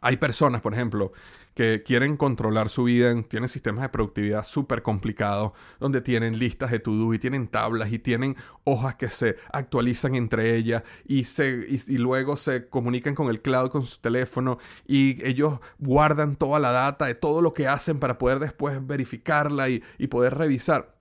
hay 0.01 0.17
personas, 0.17 0.63
por 0.63 0.73
ejemplo, 0.73 1.13
que 1.55 1.83
quieren 1.83 2.17
controlar 2.17 2.69
su 2.69 2.85
vida, 2.85 3.15
tienen 3.23 3.49
sistemas 3.49 3.83
de 3.83 3.89
productividad 3.89 4.45
súper 4.45 4.83
complicados, 4.83 5.53
donde 5.79 6.01
tienen 6.01 6.39
listas 6.39 6.71
de 6.71 6.79
to-do 6.79 7.13
y 7.13 7.19
tienen 7.19 7.49
tablas 7.49 7.93
y 7.93 7.99
tienen 7.99 8.37
hojas 8.65 8.95
que 8.95 9.11
se 9.11 9.37
actualizan 9.53 10.15
entre 10.15 10.57
ellas 10.57 10.83
y, 11.05 11.25
se, 11.25 11.67
y, 11.69 11.99
luego 11.99 12.37
se 12.37 12.69
comunican 12.69 13.15
con 13.15 13.29
el 13.29 13.43
cloud, 13.43 13.71
con 13.71 13.83
su 13.83 14.01
teléfono 14.01 14.59
y 14.87 15.25
ellos 15.27 15.59
guardan 15.79 16.37
toda 16.37 16.61
la 16.61 16.71
data 16.71 17.07
de 17.07 17.15
todo 17.15 17.43
lo 17.43 17.53
que 17.53 17.67
hacen 17.67 17.99
para 17.99 18.19
poder 18.19 18.39
después 18.39 18.87
verificarla 18.87 19.69
y, 19.69 19.83
y 19.99 20.07
poder 20.07 20.37
revisar. 20.37 20.95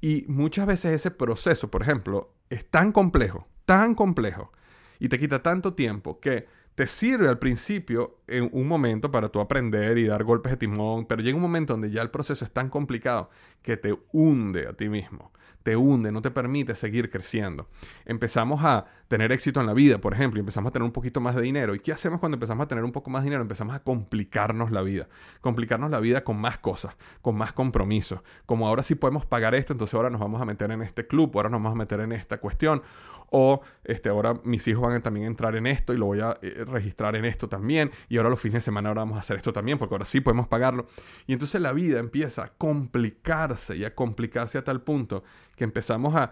Y 0.00 0.26
muchas 0.28 0.66
veces 0.66 0.92
ese 0.92 1.10
proceso, 1.10 1.70
por 1.70 1.82
ejemplo, 1.82 2.34
es 2.50 2.68
tan 2.70 2.92
complejo, 2.92 3.48
tan 3.64 3.94
complejo 3.94 4.52
y 4.98 5.08
te 5.08 5.18
quita 5.18 5.42
tanto 5.42 5.74
tiempo 5.74 6.20
que 6.20 6.46
te 6.74 6.86
sirve 6.86 7.28
al 7.28 7.38
principio 7.38 8.18
en 8.26 8.48
un 8.52 8.66
momento 8.66 9.10
para 9.10 9.28
tú 9.28 9.40
aprender 9.40 9.96
y 9.98 10.06
dar 10.06 10.24
golpes 10.24 10.52
de 10.52 10.56
timón, 10.56 11.06
pero 11.06 11.22
llega 11.22 11.36
un 11.36 11.42
momento 11.42 11.74
donde 11.74 11.90
ya 11.90 12.02
el 12.02 12.10
proceso 12.10 12.44
es 12.44 12.50
tan 12.50 12.68
complicado 12.68 13.30
que 13.62 13.76
te 13.76 13.96
hunde 14.12 14.66
a 14.66 14.72
ti 14.72 14.88
mismo, 14.88 15.32
te 15.62 15.76
hunde, 15.76 16.12
no 16.12 16.20
te 16.20 16.30
permite 16.30 16.74
seguir 16.74 17.10
creciendo. 17.10 17.68
Empezamos 18.04 18.64
a 18.64 18.84
tener 19.08 19.32
éxito 19.32 19.60
en 19.60 19.66
la 19.66 19.72
vida, 19.72 19.98
por 19.98 20.12
ejemplo, 20.12 20.38
y 20.38 20.40
empezamos 20.40 20.70
a 20.70 20.72
tener 20.72 20.84
un 20.84 20.92
poquito 20.92 21.20
más 21.20 21.34
de 21.34 21.42
dinero. 21.42 21.74
¿Y 21.74 21.80
qué 21.80 21.92
hacemos 21.92 22.20
cuando 22.20 22.36
empezamos 22.36 22.64
a 22.64 22.68
tener 22.68 22.84
un 22.84 22.92
poco 22.92 23.08
más 23.08 23.22
de 23.22 23.26
dinero? 23.26 23.42
Empezamos 23.42 23.74
a 23.74 23.82
complicarnos 23.82 24.70
la 24.70 24.82
vida. 24.82 25.08
Complicarnos 25.40 25.90
la 25.90 26.00
vida 26.00 26.22
con 26.22 26.38
más 26.38 26.58
cosas, 26.58 26.96
con 27.22 27.36
más 27.36 27.54
compromisos. 27.54 28.20
Como 28.44 28.68
ahora 28.68 28.82
sí 28.82 28.94
podemos 28.94 29.24
pagar 29.24 29.54
esto, 29.54 29.72
entonces 29.72 29.94
ahora 29.94 30.10
nos 30.10 30.20
vamos 30.20 30.42
a 30.42 30.44
meter 30.44 30.70
en 30.70 30.82
este 30.82 31.06
club, 31.06 31.30
ahora 31.34 31.48
nos 31.48 31.58
vamos 31.58 31.72
a 31.72 31.78
meter 31.78 32.00
en 32.00 32.12
esta 32.12 32.38
cuestión. 32.38 32.82
O 33.30 33.62
este, 33.84 34.08
ahora 34.08 34.40
mis 34.44 34.66
hijos 34.68 34.82
van 34.82 34.96
a 34.96 35.00
también 35.00 35.26
entrar 35.26 35.56
en 35.56 35.66
esto 35.66 35.92
y 35.92 35.96
lo 35.96 36.06
voy 36.06 36.20
a 36.20 36.38
eh, 36.42 36.64
registrar 36.66 37.16
en 37.16 37.24
esto 37.24 37.48
también. 37.48 37.90
Y 38.08 38.16
ahora 38.16 38.30
los 38.30 38.40
fines 38.40 38.54
de 38.54 38.60
semana 38.60 38.90
ahora 38.90 39.02
vamos 39.02 39.16
a 39.16 39.20
hacer 39.20 39.36
esto 39.36 39.52
también, 39.52 39.78
porque 39.78 39.94
ahora 39.94 40.04
sí 40.04 40.20
podemos 40.20 40.48
pagarlo. 40.48 40.86
Y 41.26 41.32
entonces 41.32 41.60
la 41.60 41.72
vida 41.72 41.98
empieza 41.98 42.44
a 42.44 42.48
complicarse 42.48 43.76
y 43.76 43.84
a 43.84 43.94
complicarse 43.94 44.58
a 44.58 44.64
tal 44.64 44.82
punto 44.82 45.24
que 45.56 45.64
empezamos 45.64 46.14
a... 46.14 46.30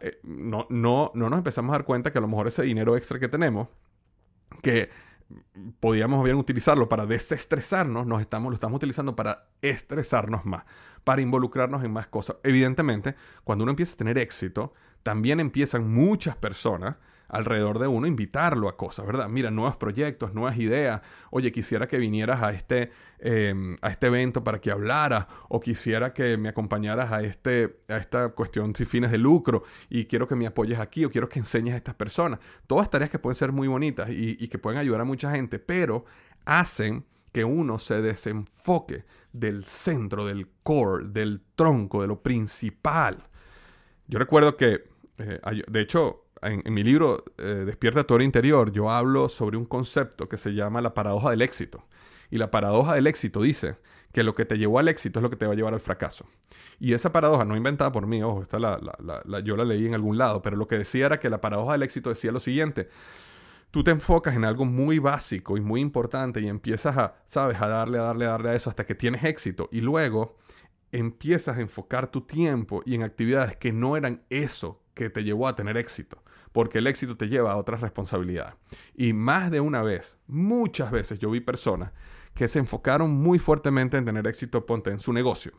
Eh, 0.00 0.20
no, 0.22 0.66
no, 0.70 1.10
no 1.14 1.30
nos 1.30 1.38
empezamos 1.38 1.70
a 1.70 1.78
dar 1.78 1.84
cuenta 1.84 2.10
que 2.10 2.18
a 2.18 2.20
lo 2.20 2.28
mejor 2.28 2.48
ese 2.48 2.62
dinero 2.62 2.96
extra 2.96 3.18
que 3.18 3.28
tenemos, 3.28 3.68
que 4.62 4.90
podíamos 5.80 6.22
bien 6.24 6.36
utilizarlo 6.36 6.88
para 6.88 7.06
desestresarnos, 7.06 8.06
nos 8.06 8.20
estamos, 8.20 8.50
lo 8.50 8.54
estamos 8.54 8.76
utilizando 8.76 9.16
para 9.16 9.48
estresarnos 9.60 10.44
más, 10.44 10.64
para 11.04 11.22
involucrarnos 11.22 11.82
en 11.84 11.92
más 11.92 12.08
cosas. 12.08 12.36
Evidentemente, 12.42 13.14
cuando 13.44 13.64
uno 13.64 13.70
empieza 13.70 13.94
a 13.94 13.98
tener 13.98 14.18
éxito, 14.18 14.74
también 15.02 15.40
empiezan 15.40 15.90
muchas 15.90 16.36
personas 16.36 16.96
alrededor 17.32 17.78
de 17.78 17.86
uno 17.86 18.06
invitarlo 18.06 18.68
a 18.68 18.76
cosas, 18.76 19.06
¿verdad? 19.06 19.26
Mira, 19.28 19.50
nuevos 19.50 19.76
proyectos, 19.76 20.34
nuevas 20.34 20.58
ideas. 20.58 21.00
Oye, 21.30 21.50
quisiera 21.50 21.88
que 21.88 21.96
vinieras 21.96 22.42
a 22.42 22.52
este, 22.52 22.92
em, 23.18 23.74
a 23.80 23.88
este 23.88 24.08
evento 24.08 24.44
para 24.44 24.60
que 24.60 24.70
hablaras, 24.70 25.26
o 25.48 25.58
quisiera 25.58 26.12
que 26.12 26.36
me 26.36 26.50
acompañaras 26.50 27.10
a, 27.10 27.22
este, 27.22 27.80
a 27.88 27.96
esta 27.96 28.28
cuestión 28.28 28.74
sin 28.76 28.86
fines 28.86 29.10
de 29.10 29.16
lucro, 29.16 29.62
y 29.88 30.04
quiero 30.04 30.28
que 30.28 30.36
me 30.36 30.46
apoyes 30.46 30.78
aquí, 30.78 31.06
o 31.06 31.10
quiero 31.10 31.28
que 31.28 31.38
enseñes 31.38 31.72
a 31.72 31.78
estas 31.78 31.94
personas. 31.94 32.38
Todas 32.66 32.90
tareas 32.90 33.10
que 33.10 33.18
pueden 33.18 33.34
ser 33.34 33.50
muy 33.50 33.66
bonitas 33.66 34.10
y, 34.10 34.36
y 34.38 34.48
que 34.48 34.58
pueden 34.58 34.78
ayudar 34.78 35.00
a 35.00 35.04
mucha 35.04 35.30
gente, 35.30 35.58
pero 35.58 36.04
hacen 36.44 37.06
que 37.32 37.44
uno 37.44 37.78
se 37.78 38.02
desenfoque 38.02 39.06
del 39.32 39.64
centro, 39.64 40.26
del 40.26 40.48
core, 40.62 41.06
del 41.08 41.40
tronco, 41.54 42.02
de 42.02 42.08
lo 42.08 42.22
principal. 42.22 43.26
Yo 44.06 44.18
recuerdo 44.18 44.58
que, 44.58 44.91
eh, 45.28 45.62
de 45.66 45.80
hecho, 45.80 46.24
en, 46.42 46.62
mi 46.72 46.82
libro 46.82 47.24
eh, 47.38 47.64
Despierta 47.66 48.04
tu 48.04 48.14
hora 48.14 48.24
interior, 48.24 48.72
yo 48.72 48.90
hablo 48.90 49.28
sobre 49.28 49.56
un 49.56 49.64
concepto 49.64 50.28
que 50.28 50.36
se 50.36 50.54
llama 50.54 50.80
la 50.80 50.94
paradoja 50.94 51.30
del 51.30 51.42
éxito. 51.42 51.84
Y 52.30 52.38
la 52.38 52.50
paradoja 52.50 52.94
del 52.94 53.06
éxito 53.06 53.42
dice 53.42 53.76
que 54.12 54.22
lo 54.22 54.34
que 54.34 54.44
te 54.44 54.58
llevó 54.58 54.78
al 54.78 54.88
éxito 54.88 55.18
es 55.18 55.22
lo 55.22 55.30
que 55.30 55.36
te 55.36 55.46
va 55.46 55.52
a 55.52 55.56
llevar 55.56 55.74
al 55.74 55.80
fracaso. 55.80 56.26
Y 56.80 56.92
esa 56.94 57.12
paradoja, 57.12 57.44
no 57.44 57.56
inventada 57.56 57.92
por 57.92 58.06
mí, 58.06 58.22
ojo, 58.22 58.42
esta 58.42 58.58
la, 58.58 58.80
yo 59.44 59.56
la 59.56 59.64
leí 59.64 59.86
en 59.86 59.94
algún 59.94 60.18
lado, 60.18 60.42
pero 60.42 60.56
lo 60.56 60.66
que 60.66 60.78
decía 60.78 61.06
era 61.06 61.20
que 61.20 61.30
la 61.30 61.40
paradoja 61.40 61.72
del 61.72 61.82
éxito 61.82 62.10
decía 62.10 62.32
lo 62.32 62.40
siguiente. 62.40 62.88
Tú 63.70 63.82
te 63.84 63.90
enfocas 63.90 64.34
en 64.34 64.44
algo 64.44 64.66
muy 64.66 64.98
básico 64.98 65.56
y 65.56 65.62
muy 65.62 65.80
importante 65.80 66.40
y 66.40 66.48
empiezas 66.48 66.96
a, 66.98 67.14
sabes, 67.26 67.60
a 67.60 67.68
darle, 67.68 67.98
a 67.98 68.02
darle, 68.02 68.26
a 68.26 68.30
darle 68.30 68.50
a 68.50 68.54
eso 68.54 68.68
hasta 68.68 68.84
que 68.84 68.94
tienes 68.94 69.24
éxito. 69.24 69.68
Y 69.72 69.80
luego 69.80 70.36
empiezas 70.92 71.56
a 71.56 71.60
enfocar 71.60 72.10
tu 72.10 72.22
tiempo 72.22 72.82
y 72.84 72.94
en 72.94 73.02
actividades 73.02 73.56
que 73.56 73.72
no 73.72 73.96
eran 73.96 74.22
eso 74.30 74.82
que 74.94 75.10
te 75.10 75.24
llevó 75.24 75.48
a 75.48 75.56
tener 75.56 75.76
éxito 75.76 76.22
porque 76.52 76.78
el 76.78 76.86
éxito 76.86 77.16
te 77.16 77.28
lleva 77.28 77.52
a 77.52 77.56
otras 77.56 77.80
responsabilidades. 77.80 78.54
Y 78.94 79.14
más 79.14 79.50
de 79.50 79.60
una 79.60 79.82
vez, 79.82 80.18
muchas 80.26 80.90
veces 80.90 81.18
yo 81.18 81.30
vi 81.30 81.40
personas 81.40 81.92
que 82.34 82.46
se 82.46 82.58
enfocaron 82.58 83.10
muy 83.10 83.38
fuertemente 83.38 83.96
en 83.96 84.04
tener 84.04 84.26
éxito, 84.26 84.66
ponte 84.66 84.90
en 84.90 85.00
su 85.00 85.12
negocio 85.12 85.52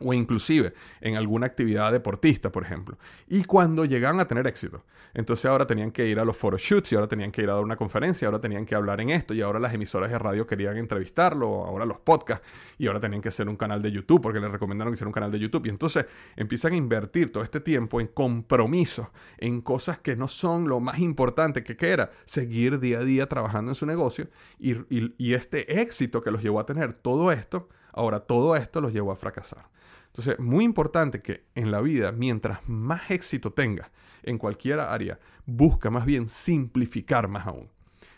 o 0.00 0.12
inclusive 0.12 0.74
en 1.00 1.16
alguna 1.16 1.46
actividad 1.46 1.92
deportista, 1.92 2.50
por 2.50 2.64
ejemplo. 2.64 2.98
Y 3.28 3.44
cuando 3.44 3.84
llegaban 3.84 4.18
a 4.18 4.26
tener 4.26 4.46
éxito, 4.46 4.84
entonces 5.14 5.46
ahora 5.46 5.66
tenían 5.66 5.92
que 5.92 6.06
ir 6.06 6.18
a 6.18 6.24
los 6.24 6.36
photoshoots 6.36 6.92
y 6.92 6.96
ahora 6.96 7.06
tenían 7.06 7.30
que 7.30 7.42
ir 7.42 7.50
a 7.50 7.54
dar 7.54 7.62
una 7.62 7.76
conferencia, 7.76 8.26
ahora 8.26 8.40
tenían 8.40 8.66
que 8.66 8.74
hablar 8.74 9.00
en 9.00 9.10
esto 9.10 9.34
y 9.34 9.42
ahora 9.42 9.60
las 9.60 9.72
emisoras 9.72 10.10
de 10.10 10.18
radio 10.18 10.46
querían 10.46 10.76
entrevistarlo, 10.76 11.64
ahora 11.64 11.86
los 11.86 11.98
podcasts 11.98 12.44
y 12.76 12.88
ahora 12.88 12.98
tenían 12.98 13.22
que 13.22 13.28
hacer 13.28 13.48
un 13.48 13.56
canal 13.56 13.80
de 13.80 13.92
YouTube 13.92 14.20
porque 14.20 14.40
les 14.40 14.50
recomendaron 14.50 14.92
que 14.92 14.96
hiciera 14.96 15.08
un 15.08 15.12
canal 15.12 15.30
de 15.30 15.38
YouTube 15.38 15.66
y 15.66 15.68
entonces 15.68 16.06
empiezan 16.34 16.72
a 16.72 16.76
invertir 16.76 17.30
todo 17.30 17.44
este 17.44 17.60
tiempo 17.60 18.00
en 18.00 18.08
compromisos, 18.08 19.06
en 19.38 19.60
cosas 19.60 20.00
que 20.00 20.16
no 20.16 20.26
son 20.26 20.68
lo 20.68 20.80
más 20.80 20.98
importante 20.98 21.62
que, 21.62 21.84
era 21.84 22.10
seguir 22.24 22.80
día 22.80 23.00
a 23.00 23.04
día 23.04 23.28
trabajando 23.28 23.70
en 23.70 23.74
su 23.74 23.84
negocio 23.84 24.28
y, 24.58 24.74
y 25.18 25.34
este 25.34 25.80
éxito 25.80 26.22
que 26.22 26.30
los 26.30 26.42
llevó 26.42 26.58
a 26.58 26.66
tener 26.66 26.94
todo 26.94 27.30
esto, 27.30 27.68
ahora 27.92 28.20
todo 28.20 28.56
esto 28.56 28.80
los 28.80 28.92
llevó 28.92 29.12
a 29.12 29.16
fracasar. 29.16 29.66
Entonces, 30.14 30.38
muy 30.38 30.62
importante 30.62 31.20
que 31.20 31.44
en 31.56 31.72
la 31.72 31.80
vida, 31.80 32.12
mientras 32.12 32.60
más 32.68 33.10
éxito 33.10 33.52
tengas 33.52 33.90
en 34.22 34.38
cualquier 34.38 34.78
área, 34.78 35.18
busca 35.44 35.90
más 35.90 36.06
bien 36.06 36.28
simplificar 36.28 37.26
más 37.26 37.48
aún. 37.48 37.68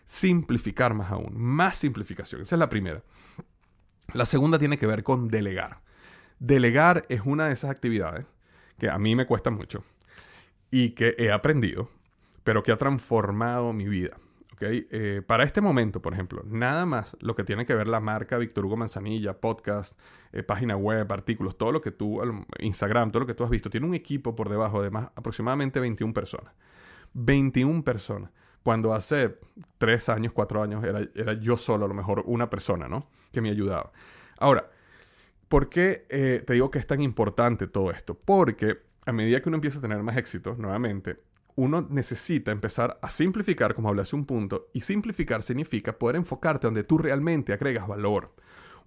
Simplificar 0.04 0.92
más 0.92 1.10
aún. 1.10 1.32
Más 1.34 1.78
simplificación. 1.78 2.42
Esa 2.42 2.56
es 2.56 2.58
la 2.58 2.68
primera. 2.68 3.02
La 4.12 4.26
segunda 4.26 4.58
tiene 4.58 4.76
que 4.76 4.86
ver 4.86 5.02
con 5.02 5.28
delegar. 5.28 5.80
Delegar 6.38 7.06
es 7.08 7.22
una 7.24 7.46
de 7.46 7.54
esas 7.54 7.70
actividades 7.70 8.26
que 8.78 8.90
a 8.90 8.98
mí 8.98 9.16
me 9.16 9.26
cuesta 9.26 9.50
mucho 9.50 9.82
y 10.70 10.90
que 10.90 11.14
he 11.16 11.32
aprendido, 11.32 11.88
pero 12.44 12.62
que 12.62 12.72
ha 12.72 12.76
transformado 12.76 13.72
mi 13.72 13.88
vida. 13.88 14.18
Eh, 14.60 15.22
para 15.26 15.44
este 15.44 15.60
momento, 15.60 16.00
por 16.00 16.14
ejemplo, 16.14 16.42
nada 16.46 16.86
más 16.86 17.16
lo 17.20 17.34
que 17.34 17.44
tiene 17.44 17.66
que 17.66 17.74
ver 17.74 17.88
la 17.88 18.00
marca 18.00 18.38
Víctor 18.38 18.64
Hugo 18.64 18.76
Manzanilla, 18.76 19.38
podcast, 19.40 19.98
eh, 20.32 20.42
página 20.42 20.76
web, 20.76 21.10
artículos, 21.12 21.58
todo 21.58 21.72
lo 21.72 21.80
que 21.80 21.90
tú, 21.90 22.20
Instagram, 22.58 23.10
todo 23.10 23.20
lo 23.20 23.26
que 23.26 23.34
tú 23.34 23.44
has 23.44 23.50
visto, 23.50 23.68
tiene 23.68 23.86
un 23.86 23.94
equipo 23.94 24.34
por 24.34 24.48
debajo 24.48 24.82
de 24.82 24.90
más, 24.90 25.10
aproximadamente 25.14 25.80
21 25.80 26.14
personas. 26.14 26.54
21 27.12 27.84
personas. 27.84 28.30
Cuando 28.62 28.94
hace 28.94 29.38
3 29.78 30.08
años, 30.08 30.32
4 30.32 30.62
años, 30.62 30.84
era, 30.84 31.00
era 31.14 31.34
yo 31.34 31.56
solo, 31.56 31.84
a 31.84 31.88
lo 31.88 31.94
mejor 31.94 32.24
una 32.26 32.50
persona, 32.50 32.88
¿no? 32.88 33.08
Que 33.32 33.40
me 33.40 33.50
ayudaba. 33.50 33.92
Ahora, 34.38 34.68
¿por 35.48 35.68
qué 35.68 36.06
eh, 36.08 36.42
te 36.46 36.54
digo 36.54 36.70
que 36.70 36.78
es 36.78 36.86
tan 36.86 37.00
importante 37.00 37.66
todo 37.66 37.90
esto? 37.90 38.14
Porque 38.14 38.78
a 39.06 39.12
medida 39.12 39.40
que 39.40 39.48
uno 39.48 39.56
empieza 39.56 39.78
a 39.78 39.82
tener 39.82 40.02
más 40.02 40.16
éxito, 40.16 40.56
nuevamente, 40.58 41.20
uno 41.56 41.86
necesita 41.90 42.52
empezar 42.52 42.98
a 43.02 43.08
simplificar, 43.08 43.74
como 43.74 43.88
hablé 43.88 44.02
hace 44.02 44.14
un 44.14 44.24
punto, 44.24 44.68
y 44.72 44.82
simplificar 44.82 45.42
significa 45.42 45.98
poder 45.98 46.16
enfocarte 46.16 46.66
donde 46.66 46.84
tú 46.84 46.98
realmente 46.98 47.52
agregas 47.52 47.88
valor. 47.88 48.34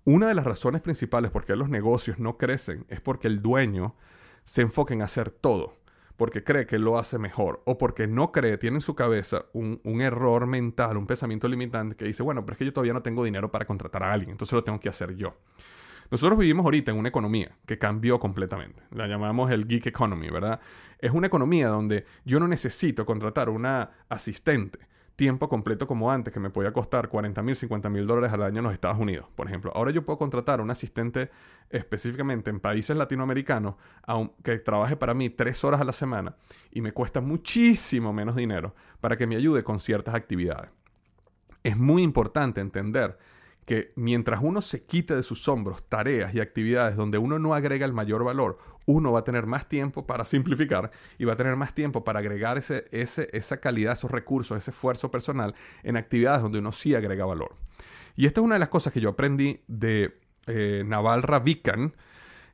Una 0.06 0.28
de 0.28 0.36
las 0.36 0.46
razones 0.46 0.82
principales 0.82 1.32
por 1.32 1.44
qué 1.44 1.56
los 1.56 1.70
negocios 1.70 2.20
no 2.20 2.38
crecen 2.38 2.86
es 2.88 3.02
porque 3.02 3.28
el 3.28 3.42
dueño 3.42 3.96
se 4.44 4.62
enfoca 4.62 4.94
en 4.94 5.02
hacer 5.02 5.32
todo, 5.32 5.78
porque 6.16 6.44
cree 6.44 6.68
que 6.68 6.80
lo 6.80 6.98
hace 6.98 7.18
mejor, 7.18 7.62
o 7.66 7.78
porque 7.78 8.08
no 8.08 8.32
cree, 8.32 8.58
tiene 8.58 8.78
en 8.78 8.82
su 8.82 8.96
cabeza 8.96 9.46
un, 9.54 9.82
un 9.84 10.02
error 10.02 10.48
mental, 10.48 10.98
un 10.98 11.08
pensamiento 11.08 11.48
limitante 11.48 11.96
que 11.96 12.06
dice, 12.06 12.24
bueno, 12.24 12.46
pero 12.46 12.54
es 12.54 12.60
que 12.60 12.66
yo 12.66 12.74
todavía 12.74 12.94
no 12.94 13.02
tengo 13.02 13.24
dinero 13.24 13.52
para 13.52 13.66
contratar 13.66 14.04
a 14.04 14.14
alguien, 14.14 14.32
entonces 14.32 14.54
lo 14.54 14.64
tengo 14.64 14.80
que 14.80 14.90
hacer 14.90 15.16
yo. 15.16 15.36
Nosotros 16.12 16.39
vivimos 16.39 16.63
ahorita 16.63 16.92
en 16.92 16.98
una 16.98 17.10
economía 17.10 17.56
que 17.66 17.78
cambió 17.78 18.20
completamente. 18.20 18.82
La 18.92 19.08
llamamos 19.08 19.51
el 19.51 19.68
geek 19.68 19.88
economy, 19.88 20.30
¿verdad? 20.30 20.60
Es 21.00 21.12
una 21.12 21.28
economía 21.28 21.68
donde 21.68 22.06
yo 22.25 22.39
no 22.39 22.48
necesito 22.48 23.06
contratar 23.06 23.50
una 23.50 23.92
asistente 24.10 24.89
tiempo 25.20 25.50
completo 25.50 25.86
como 25.86 26.10
antes, 26.13 26.34
que 26.34 26.39
me 26.39 26.50
podía 26.50 26.72
costar 26.72 27.10
40 27.10 27.42
mil, 27.44 27.54
50 27.54 27.89
mil 27.89 28.08
dólares 28.08 28.32
al 28.32 28.42
año 28.42 28.60
en 28.60 28.63
los 28.63 28.72
Estados 28.72 28.98
Unidos, 28.98 29.28
por 29.36 29.48
ejemplo. 29.48 29.70
Ahora 29.75 29.92
yo 29.92 30.06
puedo 30.06 30.18
contratar 30.18 30.62
un 30.62 30.72
asistente 30.72 31.30
específicamente 31.70 32.50
en 32.50 32.62
países 32.62 32.96
latinoamericanos 32.96 33.75
que 34.42 34.60
trabaje 34.60 34.96
para 34.96 35.13
mí 35.13 35.30
tres 35.30 35.66
horas 35.66 35.82
a 35.82 35.84
la 35.84 35.92
semana 35.92 36.38
y 36.72 36.80
me 36.80 36.94
cuesta 36.94 37.20
muchísimo 37.20 38.13
menos 38.13 38.38
dinero 38.38 38.74
para 39.01 39.18
que 39.18 39.28
me 39.28 39.36
ayude 39.36 39.62
con 39.62 39.80
ciertas 39.80 40.16
actividades. 40.16 40.72
Es 41.63 41.75
muy 41.75 42.01
importante 42.01 42.62
entender 42.62 43.18
que 43.70 43.94
mientras 43.96 44.40
uno 44.42 44.64
se 44.64 44.84
quite 44.84 45.16
de 45.16 45.22
sus 45.22 45.48
hombros 45.48 45.88
tareas 45.88 46.34
y 46.34 46.40
actividades 46.40 46.96
donde 46.96 47.20
uno 47.20 47.38
no 47.38 47.54
agrega 47.54 47.86
el 47.86 47.94
mayor 47.94 48.24
valor, 48.24 48.58
uno 48.88 49.12
va 49.12 49.20
a 49.20 49.24
tener 49.24 49.46
más 49.46 49.70
tiempo 49.70 50.08
para 50.08 50.26
simplificar 50.26 50.90
y 51.20 51.26
va 51.26 51.34
a 51.34 51.36
tener 51.36 51.56
más 51.56 51.76
tiempo 51.76 52.04
para 52.04 52.18
agregar 52.18 52.58
ese, 52.58 52.86
ese, 52.90 53.30
esa 53.32 53.60
calidad, 53.60 53.94
esos 53.94 54.10
recursos, 54.10 54.58
ese 54.58 54.72
esfuerzo 54.72 55.12
personal 55.12 55.54
en 55.84 55.98
actividades 55.98 56.42
donde 56.42 56.58
uno 56.58 56.72
sí 56.72 56.96
agrega 56.96 57.26
valor. 57.26 57.58
Y 58.16 58.26
esta 58.26 58.42
es 58.42 58.46
una 58.46 58.56
de 58.56 58.60
las 58.60 58.70
cosas 58.70 58.92
que 58.92 59.02
yo 59.02 59.10
aprendí 59.10 59.62
de 59.68 60.18
eh, 60.48 60.82
Naval 60.84 61.22
Ravikant 61.22 61.94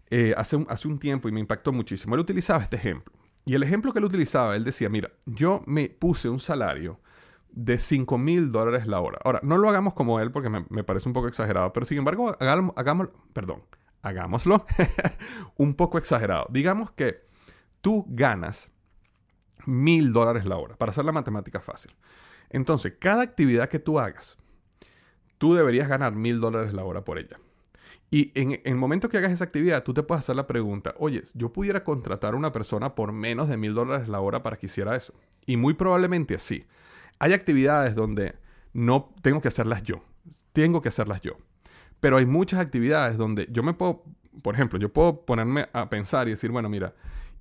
eh, 0.10 0.34
hace, 0.36 0.58
un, 0.58 0.68
hace 0.70 0.90
un 0.90 1.00
tiempo 1.00 1.30
y 1.30 1.32
me 1.32 1.40
impactó 1.40 1.72
muchísimo. 1.72 2.16
Él 2.16 2.20
utilizaba 2.20 2.62
este 2.62 2.76
ejemplo. 2.76 3.14
Y 3.46 3.54
el 3.54 3.64
ejemplo 3.64 3.94
que 3.94 4.00
él 4.00 4.06
utilizaba, 4.06 4.58
él 4.58 4.66
decía, 4.66 4.90
mira, 4.90 5.14
yo 5.26 5.64
me 5.66 5.88
puse 5.88 6.28
un 6.28 6.42
salario 6.42 7.00
de 7.56 7.80
5 7.80 8.18
mil 8.18 8.52
dólares 8.52 8.86
la 8.86 9.00
hora. 9.00 9.18
Ahora, 9.24 9.40
no 9.42 9.58
lo 9.58 9.70
hagamos 9.70 9.94
como 9.94 10.20
él 10.20 10.32
porque 10.32 10.50
me, 10.50 10.84
parece 10.84 11.10
un 11.10 11.14
poco 11.14 11.28
exagerado, 11.28 11.72
pero 11.74 11.86
sin 11.86 11.98
embargo, 11.98 12.36
hagamos, 12.40 13.10
perdón, 13.34 13.64
hagámoslo 14.02 14.66
un 15.58 15.74
poco 15.74 15.98
exagerado. 15.98 16.46
Digamos 16.50 16.92
que 16.92 17.26
tú 17.82 18.06
ganas 18.10 18.70
mil 19.66 20.14
dólares 20.14 20.46
la 20.46 20.58
hora, 20.58 20.76
para 20.76 20.92
hacer 20.92 21.06
la 21.06 21.14
matemática 21.14 21.62
fácil. 21.62 21.96
Entonces, 22.50 22.94
cada 23.00 23.24
actividad 23.24 23.70
que 23.70 23.80
tú 23.80 24.00
hagas, 24.00 24.38
tú 25.38 25.54
deberías 25.54 25.88
ganar 25.88 26.14
mil 26.14 26.40
dólares 26.40 26.74
la 26.74 26.84
hora 26.84 27.04
por 27.04 27.18
ella. 27.18 27.40
Y 28.12 28.32
en, 28.36 28.62
el 28.64 28.76
momento 28.76 29.10
que 29.10 29.18
hagas 29.18 29.32
esa 29.32 29.46
actividad, 29.46 29.84
tú 29.84 29.94
te 29.94 30.04
puedes 30.04 30.24
hacer 30.24 30.36
la 30.36 30.46
pregunta, 30.46 30.94
oye, 31.00 31.24
yo 31.34 31.52
pudiera 31.52 31.84
contratar 31.84 32.34
a 32.34 32.38
una 32.38 32.52
persona 32.52 32.96
por 32.96 33.12
menos 33.12 33.48
de 33.48 33.58
mil 33.58 33.74
dólares 33.74 34.08
la 34.08 34.20
hora 34.20 34.44
para 34.44 34.58
que 34.58 34.68
hiciera 34.68 34.96
eso. 34.96 35.14
Y 35.46 35.58
muy 35.58 35.74
probablemente 35.74 36.36
así. 36.36 36.66
Hay 37.26 37.34
actividades 37.34 37.96
donde 37.96 38.36
no 38.72 39.12
tengo 39.24 39.42
que 39.42 39.48
hacerlas 39.48 39.82
yo. 39.82 40.04
Tengo 40.54 40.84
que 40.84 40.90
hacerlas 40.90 41.22
yo. 41.22 41.38
Pero 42.00 42.18
hay 42.18 42.28
muchas 42.28 42.60
actividades 42.60 43.18
donde 43.18 43.48
yo 43.50 43.64
me 43.64 43.74
puedo, 43.74 44.04
por 44.44 44.54
ejemplo, 44.54 44.78
yo 44.78 44.94
puedo 44.94 45.26
ponerme 45.26 45.68
a 45.74 45.90
pensar 45.90 46.28
y 46.28 46.32
decir, 46.32 46.52
bueno, 46.52 46.70
mira, 46.70 46.94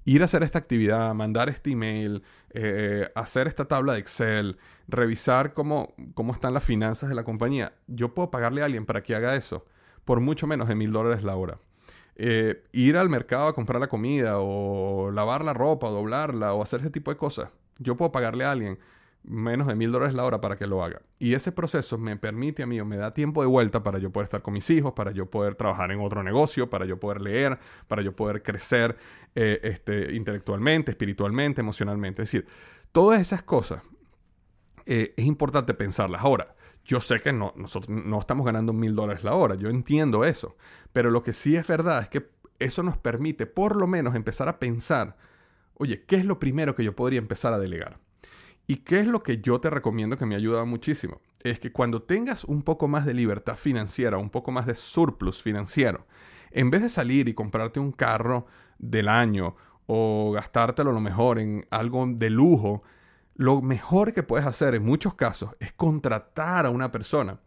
ir 0.07 0.23
a 0.23 0.25
hacer 0.25 0.43
esta 0.43 0.59
actividad, 0.59 1.13
mandar 1.13 1.51
este 1.51 1.73
email, 1.73 2.23
eh, 2.55 3.11
hacer 3.15 3.47
esta 3.47 3.67
tabla 3.67 3.93
de 3.93 3.99
Excel, 3.99 4.57
revisar 4.89 5.53
cómo, 5.53 5.93
cómo 6.15 6.33
están 6.33 6.55
las 6.55 6.65
finanzas 6.65 7.11
de 7.11 7.15
la 7.15 7.25
compañía, 7.25 7.75
yo 7.87 8.15
puedo 8.15 8.31
pagarle 8.31 8.63
a 8.63 8.65
alguien 8.65 8.87
para 8.87 9.03
que 9.03 9.15
haga 9.15 9.35
eso 9.35 9.67
por 10.07 10.21
mucho 10.21 10.47
menos 10.47 10.67
de 10.67 10.77
mil 10.77 10.93
dólares 10.93 11.23
la 11.23 11.37
hora. 11.37 11.59
Eh, 12.17 12.65
ir 12.73 12.97
al 12.97 13.11
mercado 13.11 13.49
a 13.49 13.55
comprar 13.55 13.83
la 13.83 13.89
comida 13.89 14.39
o 14.39 15.11
lavar 15.11 15.45
la 15.45 15.53
ropa 15.53 15.89
o 15.89 15.93
doblarla 15.93 16.55
o 16.55 16.63
hacer 16.63 16.81
ese 16.81 16.89
tipo 16.89 17.11
de 17.11 17.19
cosas, 17.19 17.51
yo 17.79 17.99
puedo 17.99 18.13
pagarle 18.13 18.47
a 18.47 18.53
alguien 18.53 18.79
menos 19.25 19.67
de 19.67 19.75
mil 19.75 19.91
dólares 19.91 20.15
la 20.15 20.25
hora 20.25 20.41
para 20.41 20.57
que 20.57 20.67
lo 20.67 20.85
haga. 20.85 21.03
Y 21.19 21.35
ese 21.35 21.51
proceso 21.51 21.99
me 21.99 22.17
permite 22.17 22.63
a 22.63 22.67
mí 22.67 22.79
o 22.81 22.85
me 22.85 22.97
da 22.97 23.15
tiempo 23.15 23.41
de 23.41 23.49
vuelta 23.49 23.83
para 23.83 23.99
yo 23.99 24.11
poder 24.11 24.25
estar 24.25 24.43
con 24.43 24.55
mis 24.55 24.69
hijos, 24.71 24.93
para 24.93 25.11
yo 25.11 25.31
poder 25.31 25.55
trabajar 25.55 25.91
en 25.91 26.01
otro 26.01 26.23
negocio, 26.23 26.69
para 26.71 26.85
yo 26.85 27.01
poder 27.01 27.21
leer, 27.21 27.59
para 27.89 28.03
yo 28.03 28.15
poder 28.15 28.43
crecer 28.43 28.97
eh, 29.35 29.61
este, 29.63 30.15
intelectualmente, 30.15 30.91
espiritualmente, 30.91 31.61
emocionalmente. 31.61 32.23
Es 32.23 32.31
decir, 32.31 32.47
todas 32.93 33.21
esas 33.21 33.43
cosas 33.43 33.83
eh, 34.87 35.15
es 35.17 35.25
importante 35.25 35.75
pensarlas. 35.75 36.23
Ahora, 36.23 36.55
yo 36.85 37.01
sé 37.01 37.21
que 37.21 37.33
no, 37.33 37.55
nosotros 37.57 37.89
no 37.89 38.19
estamos 38.21 38.45
ganando 38.45 38.73
mil 38.73 38.95
dólares 38.95 39.25
la 39.25 39.35
hora, 39.35 39.55
yo 39.55 39.71
entiendo 39.71 40.25
eso, 40.25 40.57
pero 40.93 41.11
lo 41.11 41.23
que 41.23 41.33
sí 41.33 41.57
es 41.57 41.67
verdad 41.67 42.03
es 42.03 42.09
que 42.11 42.29
eso 42.59 42.83
nos 42.83 42.99
permite 42.99 43.47
por 43.47 43.77
lo 43.77 43.87
menos 43.87 44.15
empezar 44.15 44.49
a 44.49 44.59
pensar, 44.59 45.17
oye, 45.75 46.05
¿qué 46.05 46.17
es 46.17 46.27
lo 46.27 46.39
primero 46.39 46.75
que 46.75 46.85
yo 46.85 46.95
podría 46.95 47.19
empezar 47.19 47.55
a 47.55 47.59
delegar? 47.59 47.99
¿Y 48.67 48.77
qué 48.77 49.01
es 49.01 49.07
lo 49.07 49.23
que 49.23 49.39
yo 49.39 49.61
te 49.61 49.69
recomiendo 49.69 50.17
que 50.17 50.25
me 50.25 50.37
ayuda 50.37 50.65
muchísimo? 50.65 51.21
Es 51.41 51.61
que 51.61 51.71
cuando 51.71 52.03
tengas 52.03 52.45
un 52.45 52.63
poco 52.63 52.89
más 52.89 53.05
de 53.05 53.13
libertad 53.13 53.57
financiera, 53.57 54.17
un 54.17 54.31
poco 54.31 54.53
más 54.53 54.65
de 54.67 54.75
surplus 54.75 55.43
financiero, 55.43 56.07
en 56.51 56.71
vez 56.71 56.81
de 56.81 56.89
salir 56.89 57.29
y 57.29 57.35
comprarte 57.35 57.79
un 57.79 57.93
carro 57.93 58.47
del 58.79 59.09
año 59.09 59.55
o 59.87 60.33
gastártelo 60.33 60.93
lo 60.93 61.01
mejor 61.01 61.39
en 61.39 61.67
algo 61.71 62.07
de 62.07 62.31
lujo, 62.31 62.83
lo 63.35 63.61
mejor 63.61 64.15
que 64.15 64.23
puedes 64.23 64.47
hacer 64.47 64.75
en 64.75 64.85
muchos 64.85 65.15
casos 65.15 65.51
es 65.61 65.73
contratar 65.73 66.65
a 66.65 66.71
una 66.71 66.91
persona 66.91 67.41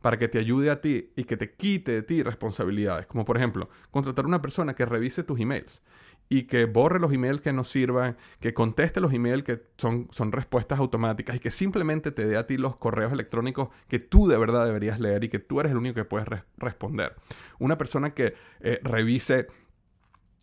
para 0.00 0.18
que 0.18 0.28
te 0.28 0.38
ayude 0.38 0.70
a 0.70 0.80
ti 0.80 1.12
y 1.14 1.24
que 1.24 1.36
te 1.36 1.52
quite 1.52 1.92
de 1.92 2.02
ti 2.02 2.22
responsabilidades. 2.22 3.06
Como 3.06 3.24
por 3.24 3.36
ejemplo, 3.36 3.68
contratar 3.92 4.24
a 4.24 4.28
una 4.28 4.42
persona 4.42 4.74
que 4.74 4.86
revise 4.86 5.22
tus 5.22 5.38
emails 5.38 5.82
y 6.28 6.44
que 6.44 6.64
borre 6.64 6.98
los 6.98 7.12
emails 7.12 7.40
que 7.40 7.52
no 7.52 7.64
sirvan, 7.64 8.16
que 8.40 8.54
conteste 8.54 9.00
los 9.00 9.12
emails 9.12 9.44
que 9.44 9.62
son, 9.76 10.08
son 10.10 10.32
respuestas 10.32 10.78
automáticas 10.78 11.36
y 11.36 11.38
que 11.38 11.50
simplemente 11.50 12.10
te 12.10 12.26
dé 12.26 12.36
a 12.36 12.46
ti 12.46 12.56
los 12.56 12.76
correos 12.76 13.12
electrónicos 13.12 13.68
que 13.88 13.98
tú 13.98 14.26
de 14.26 14.38
verdad 14.38 14.64
deberías 14.66 15.00
leer 15.00 15.24
y 15.24 15.28
que 15.28 15.38
tú 15.38 15.60
eres 15.60 15.72
el 15.72 15.78
único 15.78 15.94
que 15.94 16.04
puedes 16.04 16.26
responder. 16.56 17.14
Una 17.58 17.78
persona 17.78 18.14
que 18.14 18.34
eh, 18.60 18.80
revise 18.82 19.48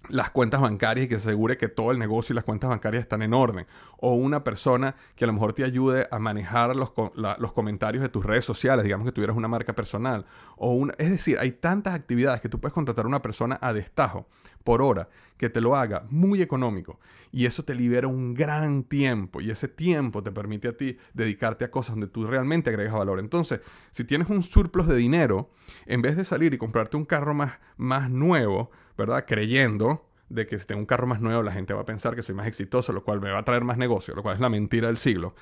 las 0.09 0.31
cuentas 0.31 0.61
bancarias 0.61 1.05
y 1.05 1.09
que 1.09 1.15
asegure 1.15 1.57
que 1.57 1.67
todo 1.67 1.91
el 1.91 1.99
negocio 1.99 2.33
y 2.33 2.35
las 2.35 2.43
cuentas 2.43 2.69
bancarias 2.69 3.03
están 3.03 3.21
en 3.21 3.33
orden. 3.33 3.67
O 3.97 4.15
una 4.15 4.43
persona 4.43 4.95
que 5.15 5.25
a 5.25 5.27
lo 5.27 5.33
mejor 5.33 5.53
te 5.53 5.63
ayude 5.63 6.07
a 6.11 6.19
manejar 6.19 6.75
los, 6.75 6.91
los 7.15 7.53
comentarios 7.53 8.01
de 8.01 8.09
tus 8.09 8.25
redes 8.25 8.45
sociales, 8.45 8.83
digamos 8.83 9.05
que 9.05 9.11
tuvieras 9.11 9.37
una 9.37 9.47
marca 9.47 9.73
personal. 9.73 10.25
O 10.57 10.73
una, 10.73 10.93
es 10.97 11.09
decir, 11.09 11.37
hay 11.39 11.51
tantas 11.51 11.93
actividades 11.93 12.41
que 12.41 12.49
tú 12.49 12.59
puedes 12.59 12.73
contratar 12.73 13.05
a 13.05 13.07
una 13.07 13.21
persona 13.21 13.59
a 13.61 13.73
destajo 13.73 14.27
por 14.63 14.81
hora 14.81 15.09
que 15.37 15.49
te 15.49 15.61
lo 15.61 15.75
haga 15.75 16.05
muy 16.09 16.41
económico. 16.41 16.99
Y 17.31 17.45
eso 17.45 17.63
te 17.63 17.73
libera 17.73 18.07
un 18.07 18.33
gran 18.33 18.83
tiempo. 18.83 19.41
Y 19.41 19.49
ese 19.49 19.67
tiempo 19.67 20.21
te 20.21 20.31
permite 20.31 20.67
a 20.67 20.77
ti 20.77 20.97
dedicarte 21.13 21.65
a 21.65 21.71
cosas 21.71 21.95
donde 21.95 22.07
tú 22.07 22.27
realmente 22.27 22.69
agregas 22.69 22.93
valor. 22.93 23.19
Entonces, 23.19 23.61
si 23.89 24.03
tienes 24.03 24.29
un 24.29 24.43
surplus 24.43 24.87
de 24.87 24.95
dinero, 24.95 25.49
en 25.85 26.01
vez 26.01 26.17
de 26.17 26.25
salir 26.25 26.53
y 26.53 26.57
comprarte 26.57 26.97
un 26.97 27.05
carro 27.05 27.33
más, 27.33 27.59
más 27.77 28.09
nuevo, 28.09 28.69
¿verdad? 28.97 29.25
Creyendo 29.27 30.05
de 30.29 30.47
que 30.47 30.57
si 30.57 30.65
tengo 30.65 30.79
un 30.79 30.85
carro 30.85 31.07
más 31.07 31.19
nuevo 31.19 31.43
la 31.43 31.51
gente 31.51 31.73
va 31.73 31.81
a 31.81 31.85
pensar 31.85 32.15
que 32.15 32.23
soy 32.23 32.35
más 32.35 32.47
exitoso, 32.47 32.93
lo 32.93 33.03
cual 33.03 33.19
me 33.21 33.31
va 33.31 33.39
a 33.39 33.43
traer 33.43 33.63
más 33.63 33.77
negocio, 33.77 34.15
lo 34.15 34.23
cual 34.23 34.35
es 34.35 34.41
la 34.41 34.49
mentira 34.49 34.87
del 34.87 34.97
siglo. 34.97 35.35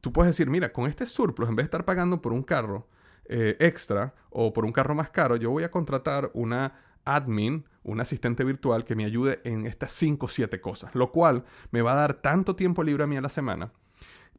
Tú 0.00 0.12
puedes 0.12 0.30
decir, 0.30 0.50
mira, 0.50 0.72
con 0.72 0.88
este 0.88 1.06
surplus, 1.06 1.48
en 1.48 1.56
vez 1.56 1.64
de 1.64 1.68
estar 1.68 1.84
pagando 1.84 2.20
por 2.20 2.32
un 2.32 2.42
carro 2.42 2.88
eh, 3.26 3.56
extra 3.60 4.14
o 4.30 4.52
por 4.52 4.64
un 4.64 4.72
carro 4.72 4.94
más 4.94 5.10
caro, 5.10 5.36
yo 5.36 5.50
voy 5.50 5.64
a 5.64 5.70
contratar 5.70 6.30
una 6.34 6.74
admin, 7.04 7.66
un 7.84 8.00
asistente 8.00 8.44
virtual 8.44 8.84
que 8.84 8.96
me 8.96 9.04
ayude 9.04 9.40
en 9.44 9.66
estas 9.66 9.92
5 9.92 10.26
o 10.26 10.28
7 10.28 10.60
cosas, 10.60 10.94
lo 10.94 11.12
cual 11.12 11.44
me 11.70 11.82
va 11.82 11.92
a 11.92 11.96
dar 11.96 12.14
tanto 12.14 12.56
tiempo 12.56 12.82
libre 12.82 13.04
a 13.04 13.06
mí 13.06 13.16
a 13.16 13.20
la 13.20 13.28
semana 13.28 13.72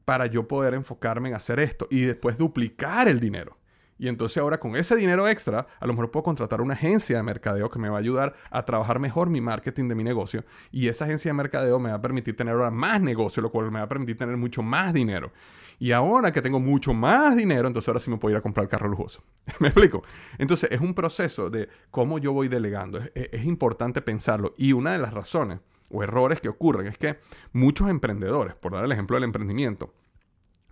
para 0.05 0.25
yo 0.25 0.47
poder 0.47 0.73
enfocarme 0.73 1.29
en 1.29 1.35
hacer 1.35 1.59
esto 1.59 1.87
y 1.89 2.01
después 2.01 2.37
duplicar 2.37 3.07
el 3.07 3.19
dinero. 3.19 3.57
Y 4.03 4.09
entonces 4.09 4.37
ahora 4.39 4.59
con 4.59 4.75
ese 4.75 4.97
dinero 4.97 5.29
extra, 5.29 5.65
a 5.79 5.87
lo 5.87 5.93
mejor 5.93 6.11
puedo 6.11 6.25
contratar 6.25 6.59
una 6.59 6.73
agencia 6.73 7.15
de 7.15 7.23
mercadeo 7.23 7.69
que 7.69 7.79
me 7.79 7.87
va 7.87 7.95
a 7.95 7.99
ayudar 8.01 8.35
a 8.51 8.65
trabajar 8.65 8.99
mejor 8.99 9.29
mi 9.29 9.39
marketing 9.39 9.87
de 9.87 9.95
mi 9.95 10.03
negocio. 10.03 10.43
Y 10.73 10.89
esa 10.89 11.05
agencia 11.05 11.29
de 11.29 11.35
mercadeo 11.35 11.79
me 11.79 11.87
va 11.87 11.95
a 11.95 12.01
permitir 12.01 12.35
tener 12.35 12.53
ahora 12.53 12.69
más 12.69 12.99
negocio, 12.99 13.41
lo 13.41 13.49
cual 13.49 13.71
me 13.71 13.79
va 13.79 13.85
a 13.85 13.87
permitir 13.87 14.17
tener 14.17 14.35
mucho 14.35 14.61
más 14.61 14.93
dinero. 14.93 15.31
Y 15.79 15.93
ahora 15.93 16.33
que 16.33 16.41
tengo 16.41 16.59
mucho 16.59 16.93
más 16.93 17.37
dinero, 17.37 17.65
entonces 17.65 17.87
ahora 17.87 18.01
sí 18.01 18.11
me 18.11 18.17
puedo 18.17 18.33
ir 18.33 18.37
a 18.37 18.41
comprar 18.41 18.65
el 18.65 18.69
carro 18.69 18.89
lujoso. 18.89 19.23
¿Me 19.61 19.69
explico? 19.69 20.03
Entonces 20.37 20.69
es 20.69 20.81
un 20.81 20.93
proceso 20.93 21.49
de 21.49 21.69
cómo 21.89 22.19
yo 22.19 22.33
voy 22.33 22.49
delegando. 22.49 22.99
Es, 23.15 23.29
es 23.31 23.45
importante 23.45 24.01
pensarlo. 24.01 24.53
Y 24.57 24.73
una 24.73 24.91
de 24.91 24.97
las 24.97 25.13
razones 25.13 25.61
o 25.89 26.03
errores 26.03 26.41
que 26.41 26.49
ocurren 26.49 26.87
es 26.87 26.97
que 26.97 27.19
muchos 27.53 27.89
emprendedores, 27.89 28.53
por 28.53 28.73
dar 28.73 28.83
el 28.83 28.91
ejemplo 28.91 29.15
del 29.15 29.23
emprendimiento, 29.23 29.93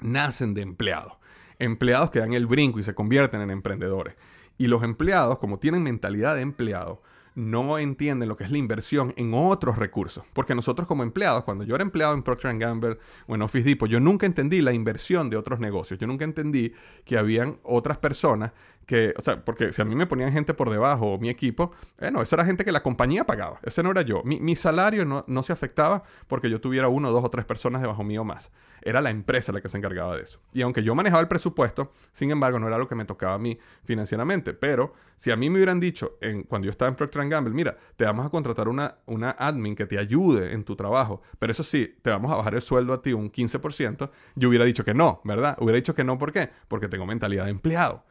nacen 0.01 0.53
de 0.53 0.63
empleados 0.63 1.21
empleados 1.61 2.11
que 2.11 2.19
dan 2.19 2.33
el 2.33 2.47
brinco 2.47 2.79
y 2.79 2.83
se 2.83 2.93
convierten 2.93 3.41
en 3.41 3.51
emprendedores. 3.51 4.15
Y 4.57 4.67
los 4.67 4.83
empleados, 4.83 5.37
como 5.39 5.59
tienen 5.59 5.83
mentalidad 5.83 6.35
de 6.35 6.41
empleado, 6.41 7.01
no 7.33 7.77
entienden 7.77 8.27
lo 8.27 8.35
que 8.35 8.43
es 8.43 8.51
la 8.51 8.57
inversión 8.57 9.13
en 9.15 9.33
otros 9.33 9.77
recursos. 9.77 10.25
Porque 10.33 10.55
nosotros 10.55 10.87
como 10.87 11.03
empleados, 11.03 11.43
cuando 11.43 11.63
yo 11.63 11.75
era 11.75 11.83
empleado 11.83 12.13
en 12.13 12.23
Procter 12.23 12.57
Gamble 12.57 12.97
o 13.27 13.35
en 13.35 13.41
Office 13.41 13.67
Depot, 13.67 13.89
yo 13.89 13.99
nunca 13.99 14.25
entendí 14.25 14.61
la 14.61 14.73
inversión 14.73 15.29
de 15.29 15.37
otros 15.37 15.59
negocios. 15.59 15.99
Yo 15.99 16.07
nunca 16.07 16.25
entendí 16.25 16.73
que 17.05 17.17
habían 17.17 17.57
otras 17.63 17.97
personas 17.97 18.51
que, 18.85 19.13
o 19.17 19.21
sea, 19.21 19.43
porque 19.43 19.71
si 19.71 19.81
a 19.81 19.85
mí 19.85 19.95
me 19.95 20.05
ponían 20.05 20.31
gente 20.31 20.53
por 20.53 20.69
debajo 20.69 21.13
o 21.13 21.19
mi 21.19 21.29
equipo, 21.29 21.71
bueno, 21.99 22.21
esa 22.21 22.35
era 22.35 22.45
gente 22.45 22.65
que 22.65 22.71
la 22.71 22.83
compañía 22.83 23.25
pagaba. 23.25 23.59
Ese 23.63 23.83
no 23.83 23.91
era 23.91 24.01
yo. 24.01 24.21
Mi, 24.23 24.55
salario 24.55 25.05
no, 25.05 25.23
no, 25.27 25.43
se 25.43 25.53
afectaba 25.53 26.03
porque 26.27 26.49
yo 26.49 26.59
tuviera 26.59 26.87
uno, 26.87 27.11
dos 27.11 27.23
o 27.23 27.29
tres 27.29 27.45
personas 27.45 27.81
debajo 27.81 28.03
mío 28.03 28.23
más. 28.23 28.51
Era 28.81 28.99
la 28.99 29.11
empresa 29.11 29.51
la 29.51 29.61
que 29.61 29.69
se 29.69 29.77
encargaba 29.77 30.15
de 30.15 30.23
eso. 30.23 30.39
Y 30.53 30.61
aunque 30.63 30.83
yo 30.83 30.95
manejaba 30.95 31.21
el 31.21 31.27
presupuesto, 31.27 31.91
sin 32.11 32.31
embargo, 32.31 32.59
no 32.59 32.67
era 32.67 32.77
lo 32.77 32.87
que 32.87 32.95
me 32.95 33.05
tocaba 33.05 33.35
a 33.35 33.39
mí 33.39 33.57
financieramente. 33.83 34.53
Pero 34.53 34.93
si 35.21 35.29
a 35.29 35.35
mí 35.35 35.49
me 35.49 35.57
hubieran 35.57 35.79
dicho 35.79 36.17
en, 36.19 36.43
cuando 36.43 36.65
yo 36.65 36.71
estaba 36.71 36.89
en 36.89 36.95
Procter 36.95 37.29
Gamble, 37.29 37.53
mira, 37.53 37.77
te 37.95 38.05
vamos 38.05 38.25
a 38.25 38.29
contratar 38.29 38.67
una, 38.67 38.97
una 39.05 39.29
admin 39.29 39.75
que 39.75 39.85
te 39.85 39.99
ayude 39.99 40.53
en 40.53 40.63
tu 40.63 40.75
trabajo, 40.75 41.21
pero 41.37 41.51
eso 41.51 41.61
sí, 41.61 41.95
te 42.01 42.09
vamos 42.09 42.31
a 42.31 42.35
bajar 42.35 42.55
el 42.55 42.61
sueldo 42.63 42.91
a 42.91 43.01
ti 43.03 43.13
un 43.13 43.31
15%, 43.31 44.09
yo 44.35 44.49
hubiera 44.49 44.65
dicho 44.65 44.83
que 44.83 44.95
no, 44.95 45.21
¿verdad? 45.23 45.55
Hubiera 45.59 45.75
dicho 45.75 45.93
que 45.93 46.03
no, 46.03 46.17
¿por 46.17 46.31
qué? 46.31 46.49
Porque 46.67 46.87
tengo 46.87 47.05
mentalidad 47.05 47.45
de 47.45 47.51
empleado. 47.51 48.03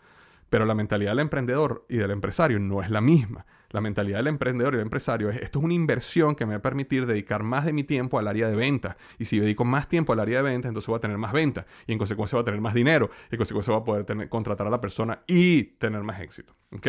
Pero 0.50 0.66
la 0.66 0.74
mentalidad 0.74 1.12
del 1.12 1.20
emprendedor 1.20 1.86
y 1.88 1.96
del 1.96 2.10
empresario 2.10 2.58
no 2.58 2.82
es 2.82 2.90
la 2.90 3.00
misma. 3.00 3.46
La 3.70 3.80
mentalidad 3.80 4.18
del 4.18 4.26
emprendedor 4.26 4.74
y 4.74 4.78
del 4.78 4.86
empresario 4.86 5.30
es, 5.30 5.36
esto 5.36 5.60
es 5.60 5.64
una 5.64 5.74
inversión 5.74 6.34
que 6.34 6.44
me 6.44 6.54
va 6.54 6.58
a 6.58 6.62
permitir 6.62 7.06
dedicar 7.06 7.44
más 7.44 7.64
de 7.64 7.72
mi 7.72 7.84
tiempo 7.84 8.18
al 8.18 8.26
área 8.26 8.48
de 8.48 8.56
venta. 8.56 8.96
Y 9.16 9.26
si 9.26 9.38
dedico 9.38 9.64
más 9.64 9.88
tiempo 9.88 10.12
al 10.12 10.18
área 10.18 10.38
de 10.38 10.42
venta, 10.42 10.66
entonces 10.66 10.88
voy 10.88 10.96
a 10.96 11.00
tener 11.00 11.18
más 11.18 11.32
venta. 11.32 11.66
Y 11.86 11.92
en 11.92 11.98
consecuencia 11.98 12.36
voy 12.36 12.42
a 12.42 12.44
tener 12.46 12.60
más 12.60 12.74
dinero. 12.74 13.10
Y 13.30 13.36
en 13.36 13.38
consecuencia 13.38 13.72
voy 13.72 13.80
a 13.80 13.84
poder 13.84 14.28
contratar 14.28 14.66
a 14.66 14.70
la 14.70 14.80
persona 14.80 15.22
y 15.28 15.62
tener 15.62 16.02
más 16.02 16.20
éxito. 16.20 16.52
¿Ok? 16.74 16.86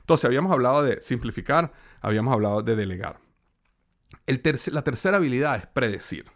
Entonces, 0.00 0.26
habíamos 0.26 0.52
hablado 0.52 0.82
de 0.82 1.00
simplificar, 1.00 1.72
habíamos 2.02 2.34
hablado 2.34 2.62
de 2.62 2.76
delegar. 2.76 3.20
El 4.26 4.42
la 4.72 4.82
tercera 4.82 5.16
habilidad 5.16 5.56
es 5.56 5.66
predecir. 5.66 6.26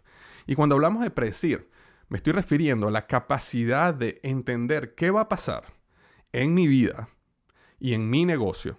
Y 0.47 0.55
cuando 0.55 0.75
hablamos 0.75 1.03
de 1.03 1.11
predecir, 1.11 1.69
me 2.09 2.17
estoy 2.17 2.33
refiriendo 2.33 2.87
a 2.87 2.91
la 2.91 3.05
capacidad 3.05 3.93
de 3.93 4.19
entender 4.23 4.95
qué 4.95 5.11
va 5.11 5.21
a 5.21 5.29
pasar 5.29 5.75
en 6.35 6.53
mi 6.53 6.67
vida 6.67 7.07
y 7.79 7.93
en 7.93 8.09
mi 8.09 8.25
negocio 8.25 8.77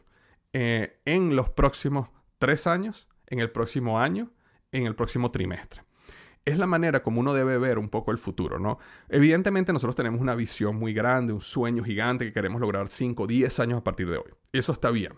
eh, 0.53 1.01
en 1.05 1.37
los 1.37 1.49
próximos 1.51 2.09
tres 2.39 2.67
años, 2.67 3.09
en 3.27 3.41
el 3.41 3.51
próximo 3.51 3.99
año, 4.01 4.31
en 4.73 4.87
el 4.87 4.95
próximo 4.95 5.31
trimestre. 5.31 5.83
Es 6.45 6.59
la 6.59 6.67
manera 6.67 7.03
como 7.03 7.21
uno 7.21 7.35
debe 7.35 7.59
ver 7.59 7.79
un 7.79 7.89
poco 7.89 8.13
el 8.13 8.19
futuro, 8.19 8.59
¿no? 8.59 8.79
Evidentemente 9.09 9.73
nosotros 9.73 9.97
tenemos 9.97 10.21
una 10.21 10.35
visión 10.35 10.77
muy 10.77 10.93
grande, 10.93 11.33
un 11.33 11.41
sueño 11.41 11.83
gigante 11.83 12.27
que 12.27 12.33
queremos 12.33 12.61
lograr 12.61 12.89
5, 12.89 13.27
10 13.27 13.61
años 13.61 13.79
a 13.79 13.85
partir 13.85 14.09
de 14.09 14.19
hoy. 14.19 14.31
Eso 14.53 14.73
está 14.73 14.91
bien. 14.91 15.15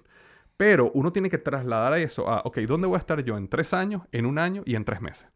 Pero 0.57 0.91
uno 0.95 1.13
tiene 1.13 1.29
que 1.29 1.39
trasladar 1.39 1.99
eso 1.99 2.29
a, 2.29 2.41
ok, 2.45 2.59
¿dónde 2.61 2.87
voy 2.87 2.97
a 2.97 3.01
estar 3.01 3.23
yo 3.23 3.37
en 3.37 3.49
tres 3.49 3.75
años, 3.75 4.03
en 4.13 4.27
un 4.27 4.39
año 4.39 4.63
y 4.65 4.75
en 4.75 4.85
tres 4.85 5.01
meses? 5.01 5.29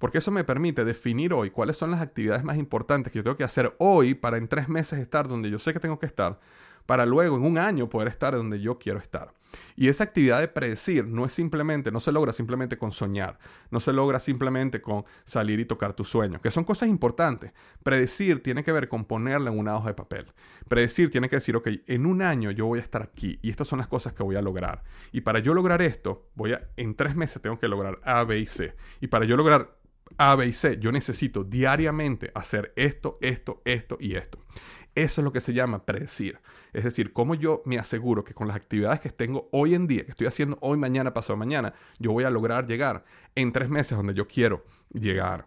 Porque 0.00 0.18
eso 0.18 0.30
me 0.30 0.44
permite 0.44 0.84
definir 0.84 1.34
hoy 1.34 1.50
cuáles 1.50 1.76
son 1.76 1.90
las 1.90 2.00
actividades 2.00 2.42
más 2.42 2.56
importantes 2.56 3.12
que 3.12 3.18
yo 3.18 3.22
tengo 3.22 3.36
que 3.36 3.44
hacer 3.44 3.76
hoy 3.78 4.14
para 4.14 4.38
en 4.38 4.48
tres 4.48 4.66
meses 4.68 4.98
estar 4.98 5.28
donde 5.28 5.50
yo 5.50 5.58
sé 5.58 5.74
que 5.74 5.78
tengo 5.78 5.98
que 5.98 6.06
estar, 6.06 6.40
para 6.86 7.04
luego 7.04 7.36
en 7.36 7.44
un 7.44 7.58
año 7.58 7.90
poder 7.90 8.08
estar 8.08 8.34
donde 8.34 8.60
yo 8.62 8.78
quiero 8.78 8.98
estar. 8.98 9.34
Y 9.76 9.88
esa 9.88 10.04
actividad 10.04 10.40
de 10.40 10.48
predecir 10.48 11.06
no 11.06 11.26
es 11.26 11.34
simplemente, 11.34 11.90
no 11.90 12.00
se 12.00 12.12
logra 12.12 12.32
simplemente 12.32 12.78
con 12.78 12.92
soñar, 12.92 13.38
no 13.70 13.78
se 13.78 13.92
logra 13.92 14.20
simplemente 14.20 14.80
con 14.80 15.04
salir 15.24 15.60
y 15.60 15.66
tocar 15.66 15.92
tu 15.92 16.04
sueño, 16.04 16.40
que 16.40 16.50
son 16.50 16.64
cosas 16.64 16.88
importantes. 16.88 17.52
Predecir 17.82 18.42
tiene 18.42 18.64
que 18.64 18.72
ver 18.72 18.88
con 18.88 19.04
ponerla 19.04 19.50
en 19.50 19.58
una 19.58 19.76
hoja 19.76 19.88
de 19.88 19.94
papel. 19.94 20.32
Predecir 20.66 21.10
tiene 21.10 21.28
que 21.28 21.36
decir, 21.36 21.56
ok, 21.56 21.68
en 21.86 22.06
un 22.06 22.22
año 22.22 22.50
yo 22.52 22.64
voy 22.64 22.78
a 22.78 22.82
estar 22.82 23.02
aquí 23.02 23.38
y 23.42 23.50
estas 23.50 23.68
son 23.68 23.80
las 23.80 23.88
cosas 23.88 24.14
que 24.14 24.22
voy 24.22 24.36
a 24.36 24.42
lograr. 24.42 24.82
Y 25.12 25.20
para 25.20 25.40
yo 25.40 25.52
lograr 25.52 25.82
esto, 25.82 26.30
voy 26.36 26.54
a, 26.54 26.68
en 26.78 26.94
tres 26.94 27.16
meses 27.16 27.42
tengo 27.42 27.58
que 27.58 27.68
lograr 27.68 28.00
A, 28.02 28.24
B 28.24 28.38
y 28.38 28.46
C. 28.46 28.74
Y 29.00 29.08
para 29.08 29.26
yo 29.26 29.36
lograr 29.36 29.79
A, 30.18 30.34
B 30.34 30.46
y 30.46 30.52
C, 30.52 30.78
yo 30.78 30.92
necesito 30.92 31.44
diariamente 31.44 32.30
hacer 32.34 32.72
esto, 32.76 33.18
esto, 33.20 33.62
esto 33.64 33.96
y 34.00 34.16
esto. 34.16 34.38
Eso 34.94 35.20
es 35.20 35.24
lo 35.24 35.32
que 35.32 35.40
se 35.40 35.52
llama 35.52 35.86
predecir. 35.86 36.40
Es 36.72 36.84
decir, 36.84 37.12
cómo 37.12 37.34
yo 37.34 37.62
me 37.64 37.78
aseguro 37.78 38.24
que 38.24 38.34
con 38.34 38.48
las 38.48 38.56
actividades 38.56 39.00
que 39.00 39.10
tengo 39.10 39.48
hoy 39.52 39.74
en 39.74 39.86
día, 39.86 40.04
que 40.04 40.10
estoy 40.10 40.26
haciendo 40.26 40.58
hoy, 40.60 40.78
mañana, 40.78 41.14
pasado 41.14 41.36
mañana, 41.36 41.74
yo 41.98 42.12
voy 42.12 42.24
a 42.24 42.30
lograr 42.30 42.66
llegar 42.66 43.04
en 43.34 43.52
tres 43.52 43.68
meses 43.68 43.96
donde 43.96 44.14
yo 44.14 44.26
quiero 44.26 44.64
llegar. 44.92 45.46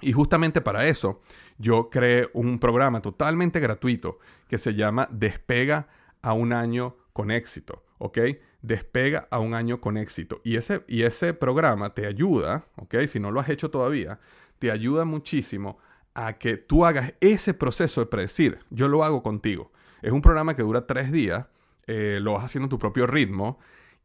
Y 0.00 0.12
justamente 0.12 0.60
para 0.60 0.86
eso, 0.86 1.22
yo 1.58 1.88
creé 1.90 2.28
un 2.32 2.58
programa 2.58 3.00
totalmente 3.00 3.60
gratuito 3.60 4.18
que 4.48 4.58
se 4.58 4.74
llama 4.74 5.08
Despega 5.10 5.88
a 6.20 6.32
un 6.32 6.52
año 6.52 6.96
con 7.12 7.30
éxito, 7.30 7.84
¿ok? 7.98 8.18
Despega 8.64 9.28
a 9.30 9.40
un 9.40 9.52
año 9.52 9.80
con 9.82 9.98
éxito. 9.98 10.40
Y 10.42 10.56
ese, 10.56 10.84
y 10.88 11.02
ese 11.02 11.34
programa 11.34 11.92
te 11.92 12.06
ayuda, 12.06 12.64
¿ok? 12.76 12.94
Si 13.06 13.20
no 13.20 13.30
lo 13.30 13.40
has 13.40 13.50
hecho 13.50 13.70
todavía, 13.70 14.20
te 14.58 14.70
ayuda 14.70 15.04
muchísimo 15.04 15.78
a 16.14 16.38
que 16.38 16.56
tú 16.56 16.86
hagas 16.86 17.12
ese 17.20 17.52
proceso 17.52 18.00
de 18.00 18.06
predecir. 18.06 18.60
Yo 18.70 18.88
lo 18.88 19.04
hago 19.04 19.22
contigo. 19.22 19.70
Es 20.00 20.12
un 20.12 20.22
programa 20.22 20.56
que 20.56 20.62
dura 20.62 20.86
tres 20.86 21.12
días, 21.12 21.46
eh, 21.86 22.20
lo 22.22 22.32
vas 22.32 22.44
haciendo 22.44 22.64
en 22.66 22.70
tu 22.70 22.78
propio 22.78 23.06
ritmo 23.06 23.58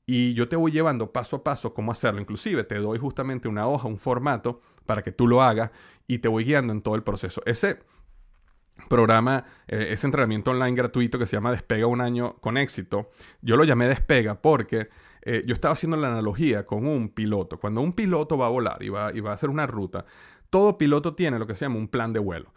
y 0.05 0.33
yo 0.33 0.49
te 0.49 0.55
voy 0.55 0.71
llevando 0.71 1.13
paso 1.13 1.37
a 1.37 1.43
paso 1.43 1.73
cómo 1.73 1.93
hacerlo. 1.93 2.19
Inclusive 2.19 2.65
te 2.65 2.79
doy 2.79 2.97
justamente 2.97 3.47
una 3.47 3.65
hoja, 3.67 3.87
un 3.87 3.97
formato 3.97 4.59
para 4.85 5.03
que 5.03 5.13
tú 5.13 5.25
lo 5.25 5.41
hagas 5.41 5.71
y 6.07 6.17
te 6.17 6.27
voy 6.27 6.43
guiando 6.43 6.73
en 6.73 6.81
todo 6.81 6.95
el 6.95 7.03
proceso. 7.03 7.41
Ese 7.45 7.79
programa, 8.87 9.45
eh, 9.67 9.89
ese 9.91 10.07
entrenamiento 10.07 10.51
online 10.51 10.75
gratuito 10.75 11.19
que 11.19 11.25
se 11.25 11.35
llama 11.35 11.51
Despega 11.51 11.87
un 11.87 12.01
año 12.01 12.35
con 12.39 12.57
éxito, 12.57 13.09
yo 13.41 13.57
lo 13.57 13.63
llamé 13.63 13.87
Despega 13.87 14.41
porque 14.41 14.89
eh, 15.21 15.43
yo 15.45 15.53
estaba 15.53 15.73
haciendo 15.73 15.97
la 15.97 16.09
analogía 16.09 16.65
con 16.65 16.87
un 16.87 17.09
piloto. 17.09 17.59
Cuando 17.59 17.81
un 17.81 17.93
piloto 17.93 18.37
va 18.37 18.47
a 18.47 18.49
volar 18.49 18.81
y 18.81 18.89
va, 18.89 19.11
y 19.13 19.19
va 19.19 19.31
a 19.31 19.33
hacer 19.33 19.49
una 19.49 19.67
ruta, 19.67 20.05
todo 20.49 20.77
piloto 20.77 21.15
tiene 21.15 21.39
lo 21.39 21.47
que 21.47 21.55
se 21.55 21.65
llama 21.65 21.77
un 21.77 21.87
plan 21.87 22.13
de 22.13 22.19
vuelo. 22.19 22.53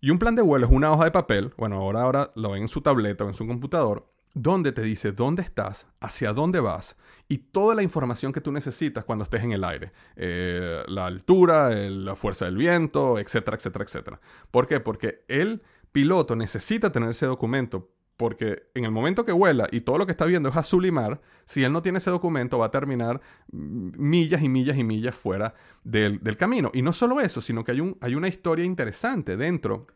Y 0.00 0.10
un 0.10 0.18
plan 0.18 0.34
de 0.34 0.42
vuelo 0.42 0.66
es 0.66 0.72
una 0.72 0.92
hoja 0.92 1.04
de 1.04 1.10
papel, 1.10 1.52
bueno, 1.56 1.76
ahora, 1.76 2.02
ahora 2.02 2.30
lo 2.34 2.50
ven 2.50 2.62
en 2.62 2.68
su 2.68 2.80
tableta 2.80 3.24
o 3.24 3.28
en 3.28 3.34
su 3.34 3.46
computador, 3.46 4.06
donde 4.34 4.72
te 4.72 4.82
dice 4.82 5.12
dónde 5.12 5.42
estás, 5.42 5.86
hacia 6.00 6.32
dónde 6.32 6.60
vas 6.60 6.96
y 7.28 7.38
toda 7.38 7.74
la 7.74 7.82
información 7.82 8.32
que 8.32 8.40
tú 8.40 8.52
necesitas 8.52 9.04
cuando 9.04 9.24
estés 9.24 9.42
en 9.42 9.52
el 9.52 9.64
aire. 9.64 9.92
Eh, 10.16 10.82
la 10.86 11.06
altura, 11.06 11.70
la 11.70 12.14
fuerza 12.14 12.44
del 12.44 12.56
viento, 12.56 13.18
etcétera, 13.18 13.56
etcétera, 13.56 13.84
etcétera. 13.84 14.20
¿Por 14.50 14.66
qué? 14.66 14.80
Porque 14.80 15.24
el 15.28 15.62
piloto 15.92 16.36
necesita 16.36 16.92
tener 16.92 17.10
ese 17.10 17.26
documento 17.26 17.90
porque 18.16 18.68
en 18.74 18.84
el 18.84 18.90
momento 18.90 19.24
que 19.24 19.32
vuela 19.32 19.66
y 19.70 19.82
todo 19.82 19.98
lo 19.98 20.06
que 20.06 20.12
está 20.12 20.24
viendo 20.24 20.48
es 20.48 20.56
azul 20.56 20.86
y 20.86 20.90
mar, 20.90 21.20
si 21.44 21.64
él 21.64 21.72
no 21.72 21.82
tiene 21.82 21.98
ese 21.98 22.10
documento 22.10 22.58
va 22.58 22.66
a 22.66 22.70
terminar 22.70 23.20
millas 23.52 24.42
y 24.42 24.48
millas 24.48 24.78
y 24.78 24.84
millas 24.84 25.14
fuera 25.14 25.54
del, 25.84 26.20
camino. 26.38 26.70
Y 26.72 26.82
no 26.82 26.92
solo 26.92 27.20
eso, 27.20 27.40
sino 27.40 27.62
que 27.62 27.72
hay, 27.72 27.80
un, 27.80 27.98
hay, 28.00 28.14
una 28.14 28.28
historia 28.28 28.64
interesante 28.64 29.36
dentro 29.36 29.86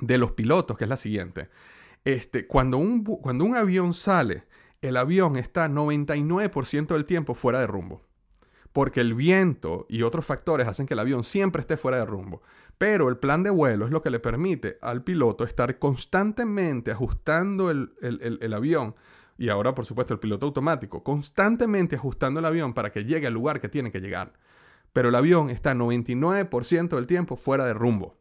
de 0.00 0.18
los 0.18 0.32
pilotos, 0.32 0.78
que 0.78 0.84
es 0.84 0.90
la 0.90 0.96
siguiente. 0.96 1.50
Este, 2.04 2.46
cuando, 2.46 2.78
un, 2.78 3.04
cuando 3.04 3.44
un 3.44 3.54
avión 3.54 3.92
sale, 3.92 4.44
el 4.84 4.98
avión 4.98 5.36
está 5.36 5.66
99% 5.66 6.88
del 6.88 7.06
tiempo 7.06 7.32
fuera 7.34 7.58
de 7.58 7.66
rumbo. 7.66 8.02
Porque 8.70 9.00
el 9.00 9.14
viento 9.14 9.86
y 9.88 10.02
otros 10.02 10.26
factores 10.26 10.68
hacen 10.68 10.86
que 10.86 10.92
el 10.92 11.00
avión 11.00 11.24
siempre 11.24 11.60
esté 11.60 11.78
fuera 11.78 11.96
de 11.96 12.04
rumbo. 12.04 12.42
Pero 12.76 13.08
el 13.08 13.16
plan 13.16 13.42
de 13.42 13.48
vuelo 13.48 13.86
es 13.86 13.92
lo 13.92 14.02
que 14.02 14.10
le 14.10 14.20
permite 14.20 14.76
al 14.82 15.02
piloto 15.02 15.44
estar 15.44 15.78
constantemente 15.78 16.90
ajustando 16.90 17.70
el, 17.70 18.54
avión 18.54 18.94
y 19.38 19.48
ahora 19.48 19.74
por 19.74 19.86
supuesto 19.86 20.12
el 20.12 20.20
piloto 20.20 20.46
automático, 20.46 21.02
constantemente 21.02 21.96
ajustando 21.96 22.40
el 22.40 22.46
avión 22.46 22.74
para 22.74 22.92
que 22.92 23.04
llegue 23.04 23.28
al 23.28 23.32
lugar 23.34 23.62
que 23.62 23.70
tiene 23.70 23.90
que 23.90 24.00
llegar. 24.00 24.34
Pero 24.92 25.08
el 25.08 25.14
avión 25.14 25.48
está 25.48 25.72
99% 25.72 26.88
del 26.94 27.06
tiempo 27.06 27.36
fuera 27.36 27.64
de 27.64 27.72
rumbo. 27.72 28.18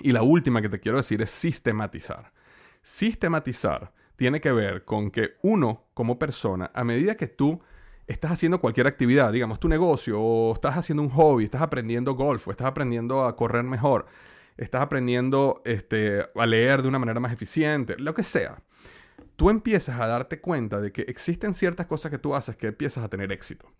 Y 0.00 0.12
la 0.12 0.22
última 0.22 0.62
que 0.62 0.68
te 0.68 0.80
quiero 0.80 0.98
decir 0.98 1.20
es 1.20 1.30
sistematizar. 1.30 2.32
Sistematizar 2.82 3.92
tiene 4.16 4.40
que 4.40 4.52
ver 4.52 4.84
con 4.84 5.10
que 5.10 5.34
uno, 5.42 5.88
como 5.92 6.18
persona, 6.18 6.70
a 6.74 6.82
medida 6.84 7.16
que 7.16 7.26
tú 7.26 7.60
estás 8.06 8.32
haciendo 8.32 8.60
cualquier 8.60 8.86
actividad, 8.86 9.32
digamos 9.32 9.60
tu 9.60 9.68
negocio, 9.68 10.20
o 10.20 10.54
estás 10.54 10.76
haciendo 10.76 11.02
un 11.02 11.10
hobby, 11.10 11.44
estás 11.44 11.62
aprendiendo 11.62 12.14
golf, 12.14 12.48
o 12.48 12.50
estás 12.50 12.66
aprendiendo 12.66 13.24
a 13.24 13.36
correr 13.36 13.64
mejor, 13.64 14.06
estás 14.56 14.82
aprendiendo 14.82 15.62
este, 15.64 16.26
a 16.34 16.46
leer 16.46 16.82
de 16.82 16.88
una 16.88 16.98
manera 16.98 17.20
más 17.20 17.32
eficiente, 17.32 17.96
lo 17.98 18.14
que 18.14 18.22
sea 18.22 18.62
tú 19.36 19.50
empiezas 19.50 20.00
a 20.00 20.06
darte 20.06 20.40
cuenta 20.40 20.80
de 20.80 20.92
que 20.92 21.02
existen 21.02 21.54
ciertas 21.54 21.86
cosas 21.86 22.10
que 22.10 22.18
tú 22.18 22.34
haces 22.34 22.56
que 22.56 22.68
empiezas 22.68 23.04
a 23.04 23.08
tener 23.08 23.30
éxito. 23.32 23.70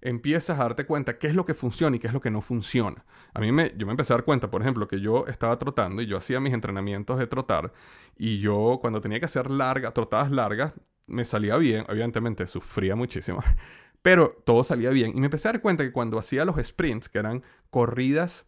Empiezas 0.00 0.58
a 0.58 0.64
darte 0.64 0.84
cuenta 0.84 1.16
qué 1.16 1.28
es 1.28 1.34
lo 1.34 1.44
que 1.44 1.54
funciona 1.54 1.94
y 1.94 2.00
qué 2.00 2.08
es 2.08 2.12
lo 2.12 2.20
que 2.20 2.30
no 2.30 2.40
funciona. 2.40 3.04
A 3.34 3.40
mí 3.40 3.52
me, 3.52 3.72
yo 3.76 3.86
me 3.86 3.92
empecé 3.92 4.12
a 4.12 4.16
dar 4.16 4.24
cuenta, 4.24 4.50
por 4.50 4.60
ejemplo, 4.60 4.88
que 4.88 5.00
yo 5.00 5.26
estaba 5.28 5.56
trotando 5.58 6.02
y 6.02 6.06
yo 6.06 6.16
hacía 6.16 6.40
mis 6.40 6.52
entrenamientos 6.52 7.18
de 7.18 7.28
trotar 7.28 7.72
y 8.16 8.40
yo 8.40 8.78
cuando 8.80 9.00
tenía 9.00 9.20
que 9.20 9.26
hacer 9.26 9.48
largas, 9.48 9.94
trotadas 9.94 10.32
largas, 10.32 10.72
me 11.06 11.24
salía 11.24 11.56
bien, 11.56 11.84
evidentemente 11.88 12.46
sufría 12.46 12.96
muchísimo, 12.96 13.42
pero 14.02 14.42
todo 14.44 14.64
salía 14.64 14.90
bien 14.90 15.12
y 15.14 15.20
me 15.20 15.26
empecé 15.26 15.48
a 15.48 15.52
dar 15.52 15.62
cuenta 15.62 15.84
que 15.84 15.92
cuando 15.92 16.18
hacía 16.18 16.44
los 16.44 16.56
sprints, 16.64 17.08
que 17.08 17.18
eran 17.18 17.42
corridas 17.70 18.46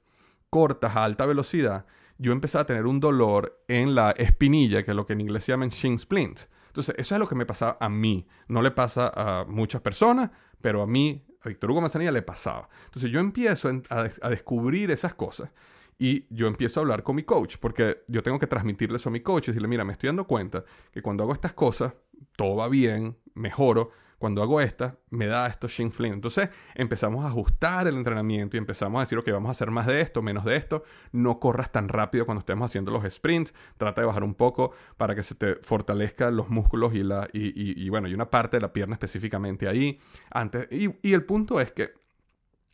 cortas 0.50 0.96
a 0.96 1.04
alta 1.04 1.26
velocidad, 1.26 1.86
yo 2.18 2.32
empecé 2.32 2.58
a 2.58 2.66
tener 2.66 2.86
un 2.86 3.00
dolor 3.00 3.64
en 3.68 3.94
la 3.94 4.12
espinilla, 4.12 4.82
que 4.82 4.92
es 4.92 4.96
lo 4.96 5.04
que 5.04 5.14
en 5.14 5.20
inglés 5.20 5.44
se 5.44 5.52
llaman 5.52 5.70
shin 5.70 5.98
splints. 5.98 6.48
Entonces, 6.68 6.94
eso 6.98 7.14
es 7.14 7.18
lo 7.18 7.28
que 7.28 7.34
me 7.34 7.46
pasaba 7.46 7.76
a 7.80 7.88
mí. 7.88 8.26
No 8.48 8.62
le 8.62 8.70
pasa 8.70 9.12
a 9.14 9.44
muchas 9.44 9.80
personas, 9.80 10.30
pero 10.60 10.82
a 10.82 10.86
mí, 10.86 11.24
a 11.42 11.48
Víctor 11.48 11.70
Hugo 11.70 11.80
Manzanilla, 11.80 12.10
le 12.10 12.22
pasaba. 12.22 12.68
Entonces, 12.86 13.10
yo 13.10 13.20
empiezo 13.20 13.70
a, 13.90 14.28
descubrir 14.28 14.90
esas 14.90 15.14
cosas 15.14 15.50
y 15.98 16.26
yo 16.34 16.48
empiezo 16.48 16.80
a 16.80 16.82
hablar 16.82 17.02
con 17.04 17.14
mi 17.16 17.22
coach, 17.22 17.56
porque 17.60 18.02
yo 18.08 18.22
tengo 18.22 18.38
que 18.38 18.46
transmitirle 18.46 18.96
eso 18.96 19.08
a 19.08 19.12
mi 19.12 19.20
coach 19.20 19.44
y 19.44 19.46
decirle, 19.52 19.68
mira, 19.68 19.84
me 19.84 19.92
estoy 19.92 20.08
dando 20.08 20.26
cuenta 20.26 20.64
que 20.92 21.00
cuando 21.00 21.22
hago 21.22 21.32
estas 21.32 21.52
cosas, 21.52 21.94
todo 22.36 22.56
va 22.56 22.68
bien, 22.68 23.16
mejoro, 23.34 23.90
cuando 24.18 24.42
hago 24.42 24.60
esta, 24.62 24.96
me 25.10 25.26
da 25.26 25.46
esto 25.46 25.68
shin 25.68 25.92
flint. 25.92 26.14
Entonces 26.14 26.48
empezamos 26.74 27.24
a 27.24 27.28
ajustar 27.28 27.86
el 27.88 27.96
entrenamiento 27.96 28.56
y 28.56 28.58
empezamos 28.58 28.98
a 28.98 29.00
decir, 29.02 29.18
ok, 29.18 29.30
vamos 29.30 29.48
a 29.48 29.50
hacer 29.50 29.70
más 29.70 29.86
de 29.86 30.00
esto, 30.00 30.22
menos 30.22 30.46
de 30.46 30.56
esto. 30.56 30.82
No 31.12 31.38
corras 31.38 31.72
tan 31.72 31.88
rápido 31.88 32.24
cuando 32.24 32.38
estemos 32.38 32.64
haciendo 32.64 32.90
los 32.90 33.04
sprints. 33.12 33.52
Trata 33.76 34.00
de 34.00 34.06
bajar 34.06 34.24
un 34.24 34.34
poco 34.34 34.72
para 34.96 35.14
que 35.14 35.22
se 35.22 35.34
te 35.34 35.56
fortalezcan 35.56 36.34
los 36.36 36.48
músculos 36.48 36.94
y, 36.94 37.02
la, 37.02 37.28
y, 37.34 37.86
bueno, 37.90 38.08
y 38.08 38.14
una 38.14 38.30
parte 38.30 38.56
de 38.56 38.62
la 38.62 38.72
pierna 38.72 38.94
específicamente 38.94 39.68
ahí. 39.68 40.00
Antes, 40.30 40.68
y 40.70 41.12
el 41.12 41.24
punto 41.24 41.60
es 41.60 41.72
que 41.72 41.92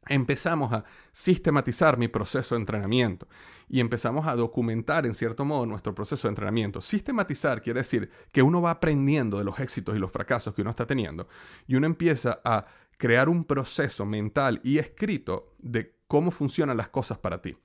empezamos 0.09 0.73
a 0.73 0.85
sistematizar 1.13 1.99
mi 1.99 2.09
proceso 2.09 2.55
de 2.55 2.61
entrenamiento 2.61 3.29
y 3.69 3.81
empezamos 3.81 4.27
a 4.27 4.35
documentar 4.35 5.07
en 5.07 5.15
cierto 5.15 5.45
modo 5.45 5.67
nuestro 5.67 5.95
proceso 5.95 6.27
de 6.27 6.33
entrenamiento. 6.33 6.81
Sistematizar 6.81 7.63
quiere 7.63 7.81
decir 7.81 8.11
que 8.33 8.43
uno 8.43 8.63
va 8.63 8.73
aprendiendo 8.73 9.39
de 9.39 9.45
los 9.45 9.59
éxitos 9.61 9.95
y 9.97 9.99
los 9.99 10.11
fracasos 10.11 10.55
que 10.55 10.63
uno 10.63 10.71
está 10.71 10.87
teniendo 10.87 11.29
y 11.67 11.77
uno 11.77 11.87
empieza 11.87 12.41
a 12.45 12.67
crear 12.97 13.29
un 13.29 13.45
proceso 13.45 14.05
mental 14.05 14.61
y 14.65 14.79
escrito 14.79 15.55
de 15.59 15.97
cómo 16.07 16.31
funcionan 16.31 16.77
las 16.77 16.89
cosas 16.89 17.19
para 17.19 17.41
ti. 17.41 17.57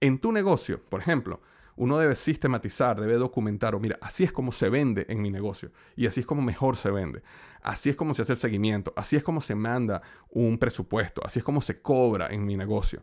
En 0.00 0.18
tu 0.18 0.32
negocio, 0.32 0.82
por 0.88 1.00
ejemplo, 1.00 1.40
uno 1.76 1.98
debe 1.98 2.14
sistematizar, 2.14 3.00
debe 3.00 3.16
documentar, 3.16 3.74
o 3.74 3.80
mira, 3.80 3.98
así 4.00 4.24
es 4.24 4.32
como 4.32 4.52
se 4.52 4.68
vende 4.68 5.06
en 5.08 5.22
mi 5.22 5.30
negocio 5.30 5.70
y 5.96 6.06
así 6.06 6.20
es 6.20 6.26
como 6.26 6.42
mejor 6.42 6.76
se 6.76 6.90
vende. 6.90 7.22
Así 7.62 7.90
es 7.90 7.96
como 7.96 8.12
se 8.12 8.22
hace 8.22 8.32
el 8.32 8.38
seguimiento, 8.38 8.92
así 8.96 9.16
es 9.16 9.22
como 9.22 9.40
se 9.40 9.54
manda 9.54 10.02
un 10.30 10.58
presupuesto, 10.58 11.22
así 11.24 11.38
es 11.38 11.44
como 11.44 11.60
se 11.60 11.80
cobra 11.80 12.26
en 12.28 12.44
mi 12.44 12.56
negocio. 12.56 13.02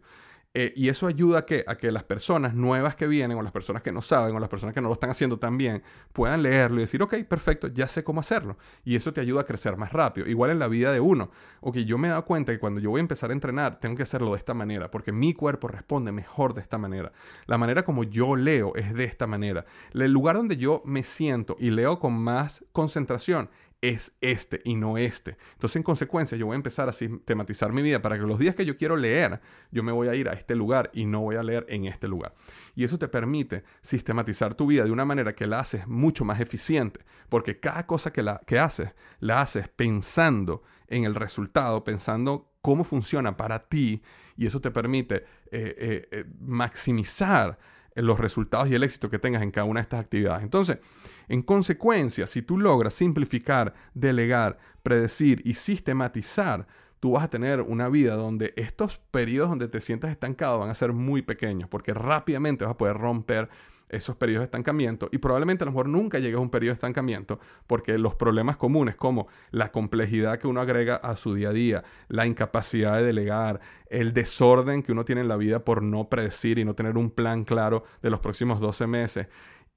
Eh, 0.55 0.73
y 0.75 0.89
eso 0.89 1.05
ayuda 1.05 1.39
a 1.39 1.45
que, 1.45 1.63
a 1.67 1.75
que 1.75 1.91
las 1.91 2.03
personas 2.03 2.55
nuevas 2.55 2.95
que 2.95 3.05
vienen, 3.05 3.37
o 3.37 3.43
las 3.43 3.51
personas 3.51 3.83
que 3.83 3.91
no 3.91 4.01
saben, 4.01 4.35
o 4.35 4.39
las 4.39 4.49
personas 4.49 4.73
que 4.73 4.81
no 4.81 4.87
lo 4.87 4.95
están 4.95 5.11
haciendo 5.11 5.37
tan 5.37 5.57
bien, 5.59 5.83
puedan 6.11 6.41
leerlo 6.41 6.77
y 6.77 6.81
decir, 6.81 7.03
ok, 7.03 7.17
perfecto, 7.27 7.67
ya 7.67 7.87
sé 7.87 8.03
cómo 8.03 8.21
hacerlo. 8.21 8.57
Y 8.83 8.95
eso 8.95 9.13
te 9.13 9.21
ayuda 9.21 9.41
a 9.41 9.43
crecer 9.43 9.77
más 9.77 9.93
rápido. 9.93 10.27
Igual 10.27 10.49
en 10.49 10.57
la 10.57 10.67
vida 10.67 10.91
de 10.91 10.99
uno. 10.99 11.29
Ok, 11.61 11.77
yo 11.77 11.99
me 11.99 12.07
he 12.07 12.11
dado 12.11 12.25
cuenta 12.25 12.51
que 12.51 12.59
cuando 12.59 12.79
yo 12.79 12.89
voy 12.89 12.99
a 12.99 13.01
empezar 13.01 13.29
a 13.29 13.33
entrenar, 13.33 13.79
tengo 13.79 13.95
que 13.95 14.03
hacerlo 14.03 14.31
de 14.31 14.37
esta 14.37 14.55
manera, 14.55 14.89
porque 14.89 15.11
mi 15.11 15.35
cuerpo 15.35 15.67
responde 15.67 16.11
mejor 16.11 16.55
de 16.55 16.61
esta 16.61 16.79
manera. 16.79 17.11
La 17.45 17.59
manera 17.59 17.83
como 17.83 18.03
yo 18.03 18.35
leo 18.35 18.73
es 18.75 18.95
de 18.95 19.03
esta 19.03 19.27
manera. 19.27 19.65
El 19.93 20.11
lugar 20.11 20.35
donde 20.35 20.57
yo 20.57 20.81
me 20.83 21.03
siento 21.03 21.57
y 21.59 21.69
leo 21.69 21.99
con 21.99 22.13
más 22.13 22.65
concentración 22.71 23.51
es 23.81 24.13
este 24.21 24.61
y 24.65 24.75
no 24.75 24.97
este. 24.97 25.37
Entonces, 25.53 25.77
en 25.77 25.83
consecuencia, 25.83 26.37
yo 26.37 26.45
voy 26.45 26.53
a 26.53 26.57
empezar 26.57 26.89
a 26.89 26.93
sistematizar 26.93 27.71
mi 27.71 27.81
vida 27.81 28.01
para 28.01 28.17
que 28.17 28.23
los 28.23 28.39
días 28.39 28.55
que 28.55 28.65
yo 28.65 28.75
quiero 28.75 28.97
leer, 28.97 29.39
yo 29.71 29.83
me 29.83 29.91
voy 29.91 30.07
a 30.07 30.15
ir 30.15 30.29
a 30.29 30.33
este 30.33 30.55
lugar 30.55 30.91
y 30.93 31.05
no 31.05 31.21
voy 31.21 31.37
a 31.37 31.43
leer 31.43 31.65
en 31.69 31.85
este 31.85 32.07
lugar. 32.07 32.33
Y 32.75 32.83
eso 32.83 32.99
te 32.99 33.07
permite 33.07 33.63
sistematizar 33.81 34.55
tu 34.55 34.67
vida 34.67 34.83
de 34.83 34.91
una 34.91 35.05
manera 35.05 35.33
que 35.33 35.47
la 35.47 35.59
haces 35.59 35.87
mucho 35.87 36.25
más 36.25 36.39
eficiente, 36.39 37.01
porque 37.29 37.59
cada 37.59 37.85
cosa 37.85 38.11
que, 38.11 38.23
la, 38.23 38.41
que 38.45 38.59
haces, 38.59 38.93
la 39.19 39.41
haces 39.41 39.69
pensando 39.69 40.63
en 40.87 41.05
el 41.05 41.15
resultado, 41.15 41.83
pensando 41.83 42.51
cómo 42.61 42.83
funciona 42.83 43.37
para 43.37 43.67
ti, 43.69 44.01
y 44.35 44.45
eso 44.45 44.61
te 44.61 44.71
permite 44.71 45.15
eh, 45.15 45.23
eh, 45.51 46.07
eh, 46.11 46.25
maximizar 46.39 47.59
los 48.01 48.19
resultados 48.19 48.69
y 48.69 48.75
el 48.75 48.83
éxito 48.83 49.09
que 49.09 49.19
tengas 49.19 49.43
en 49.43 49.51
cada 49.51 49.65
una 49.65 49.79
de 49.79 49.83
estas 49.83 49.99
actividades. 50.01 50.43
Entonces, 50.43 50.79
en 51.27 51.41
consecuencia, 51.41 52.27
si 52.27 52.41
tú 52.41 52.57
logras 52.57 52.93
simplificar, 52.93 53.73
delegar, 53.93 54.57
predecir 54.83 55.41
y 55.45 55.53
sistematizar, 55.53 56.67
tú 56.99 57.11
vas 57.11 57.23
a 57.23 57.29
tener 57.29 57.61
una 57.61 57.89
vida 57.89 58.15
donde 58.15 58.53
estos 58.55 58.97
periodos 59.11 59.49
donde 59.49 59.67
te 59.67 59.81
sientas 59.81 60.11
estancado 60.11 60.59
van 60.59 60.69
a 60.69 60.75
ser 60.75 60.93
muy 60.93 61.21
pequeños, 61.21 61.69
porque 61.69 61.93
rápidamente 61.93 62.65
vas 62.65 62.73
a 62.73 62.77
poder 62.77 62.97
romper 62.97 63.49
esos 63.89 64.15
periodos 64.15 64.41
de 64.41 64.45
estancamiento 64.45 65.09
y 65.11 65.17
probablemente 65.17 65.63
a 65.63 65.65
lo 65.65 65.71
mejor 65.71 65.89
nunca 65.89 66.19
llegues 66.19 66.37
a 66.37 66.41
un 66.41 66.49
periodo 66.49 66.71
de 66.71 66.75
estancamiento 66.75 67.39
porque 67.67 67.97
los 67.97 68.15
problemas 68.15 68.57
comunes 68.57 68.95
como 68.95 69.27
la 69.51 69.71
complejidad 69.71 70.39
que 70.39 70.47
uno 70.47 70.61
agrega 70.61 70.95
a 70.95 71.15
su 71.15 71.33
día 71.33 71.49
a 71.49 71.53
día, 71.53 71.83
la 72.07 72.25
incapacidad 72.25 72.97
de 72.97 73.03
delegar, 73.03 73.59
el 73.89 74.13
desorden 74.13 74.83
que 74.83 74.91
uno 74.91 75.05
tiene 75.05 75.21
en 75.21 75.27
la 75.27 75.37
vida 75.37 75.65
por 75.65 75.81
no 75.81 76.09
predecir 76.09 76.59
y 76.59 76.65
no 76.65 76.75
tener 76.75 76.97
un 76.97 77.09
plan 77.09 77.43
claro 77.43 77.83
de 78.01 78.09
los 78.09 78.19
próximos 78.19 78.59
12 78.59 78.87
meses 78.87 79.27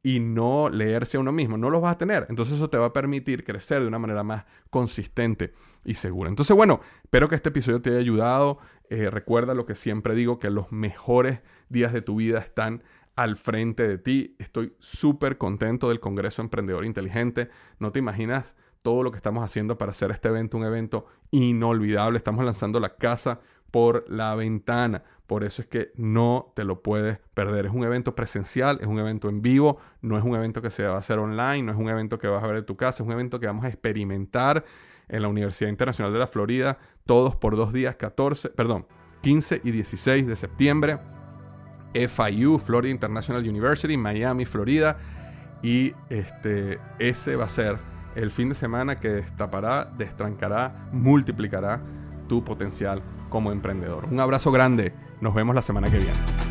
y 0.03 0.21
no 0.21 0.69
leerse 0.69 1.17
a 1.17 1.21
uno 1.21 1.33
mismo, 1.33 1.57
no 1.57 1.71
los 1.71 1.81
vas 1.81 1.95
a 1.95 1.99
tener. 1.99 2.27
Entonces 2.29 2.57
eso 2.57 2.69
te 2.69 2.77
va 2.77 2.87
a 2.87 2.93
permitir 2.93 3.45
crecer 3.45 3.81
de 3.81 3.87
una 3.87 3.99
manera 3.99 4.25
más 4.25 4.45
consistente 4.69 5.53
y 5.85 5.95
segura. 5.95 6.29
Entonces, 6.29 6.57
bueno, 6.57 6.81
espero 7.05 7.29
que 7.29 7.37
este 7.37 7.51
episodio 7.51 7.81
te 7.81 7.91
haya 7.91 8.01
ayudado. 8.01 8.59
Eh, 8.91 9.11
recuerda 9.11 9.55
lo 9.55 9.65
que 9.65 9.75
siempre 9.75 10.15
digo, 10.15 10.39
que 10.39 10.51
los 10.51 10.73
mejores 10.73 11.41
días 11.69 11.93
de 11.93 12.03
tu 12.03 12.17
vida 12.17 12.41
están 12.41 12.83
al 13.17 13.37
frente 13.37 13.87
de 13.87 13.99
ti. 13.99 14.37
Estoy 14.39 14.75
súper 14.79 15.39
contento 15.39 15.89
del 15.89 16.01
Congreso 16.01 16.43
Emprendedor 16.43 16.85
Inteligente. 16.85 17.51
No 17.79 17.93
te 17.93 17.99
imaginas 17.99 18.57
todo 18.83 19.03
lo 19.03 19.11
que 19.11 19.17
estamos 19.17 19.45
haciendo 19.45 19.79
para 19.79 19.91
hacer 19.91 20.11
este 20.11 20.29
evento 20.29 20.57
un 20.57 20.65
evento 20.65 21.07
inolvidable. 21.31 22.19
Estamos 22.19 22.45
lanzando 22.45 22.81
la 22.81 22.97
casa 22.97 23.41
por 23.71 24.05
la 24.09 24.35
ventana. 24.35 25.03
Por 25.27 25.45
eso 25.45 25.63
es 25.63 25.69
que 25.69 25.93
no 25.97 26.53
te 26.55 26.65
lo 26.65 26.83
puedes 26.83 27.19
perder. 27.33 27.67
Es 27.67 27.73
un 27.73 27.85
evento 27.85 28.15
presencial, 28.15 28.79
es 28.81 28.87
un 28.87 28.99
evento 28.99 29.29
en 29.29 29.41
vivo, 29.41 29.79
no 30.03 30.19
es 30.19 30.25
un 30.25 30.35
evento 30.35 30.61
que 30.61 30.71
se 30.71 30.85
va 30.85 30.97
a 30.97 30.99
hacer 30.99 31.19
online, 31.19 31.63
no 31.63 31.73
es 31.73 31.79
un 31.79 31.89
evento 31.89 32.19
que 32.19 32.29
vas 32.29 32.45
a 32.45 32.47
ver 32.47 32.57
en 32.57 32.67
tu 32.67 32.77
casa, 32.77 33.03
es 33.03 33.07
un 33.07 33.13
evento 33.13 33.41
que 33.41 33.47
vamos 33.47 33.65
a 33.65 33.69
experimentar 33.69 34.65
en 35.09 35.23
la 35.23 35.29
Universidad 35.29 35.71
Internacional 35.71 36.13
de 36.13 36.19
la 36.19 36.27
Florida, 36.27 36.79
todos 37.07 37.35
por 37.35 37.57
dos 37.57 37.73
días, 37.73 37.97
14, 37.97 38.51
perdón, 38.51 38.87
15 39.23 39.63
y 39.65 39.71
16 39.71 40.27
de 40.27 40.37
septiembre. 40.37 41.22
FIU, 41.95 42.59
Florida 42.59 42.91
International 42.91 43.47
University, 43.47 43.97
Miami, 43.97 44.45
Florida. 44.45 44.99
Y 45.63 45.95
este, 46.09 46.81
ese 46.99 47.37
va 47.37 47.45
a 47.45 47.49
ser 47.49 47.79
el 48.15 48.31
fin 48.31 48.49
de 48.49 48.55
semana 48.55 48.97
que 48.97 49.09
destapará, 49.09 49.85
destrancará, 49.97 50.89
multiplicará 50.93 51.81
tu 52.29 52.45
potencial 52.45 53.03
como 53.29 53.53
emprendedor. 53.53 54.07
Un 54.11 54.21
abrazo 54.21 54.53
grande. 54.53 54.93
Nos 55.21 55.35
vemos 55.35 55.55
la 55.55 55.63
semana 55.63 55.91
que 55.91 55.99
viene. 55.99 56.42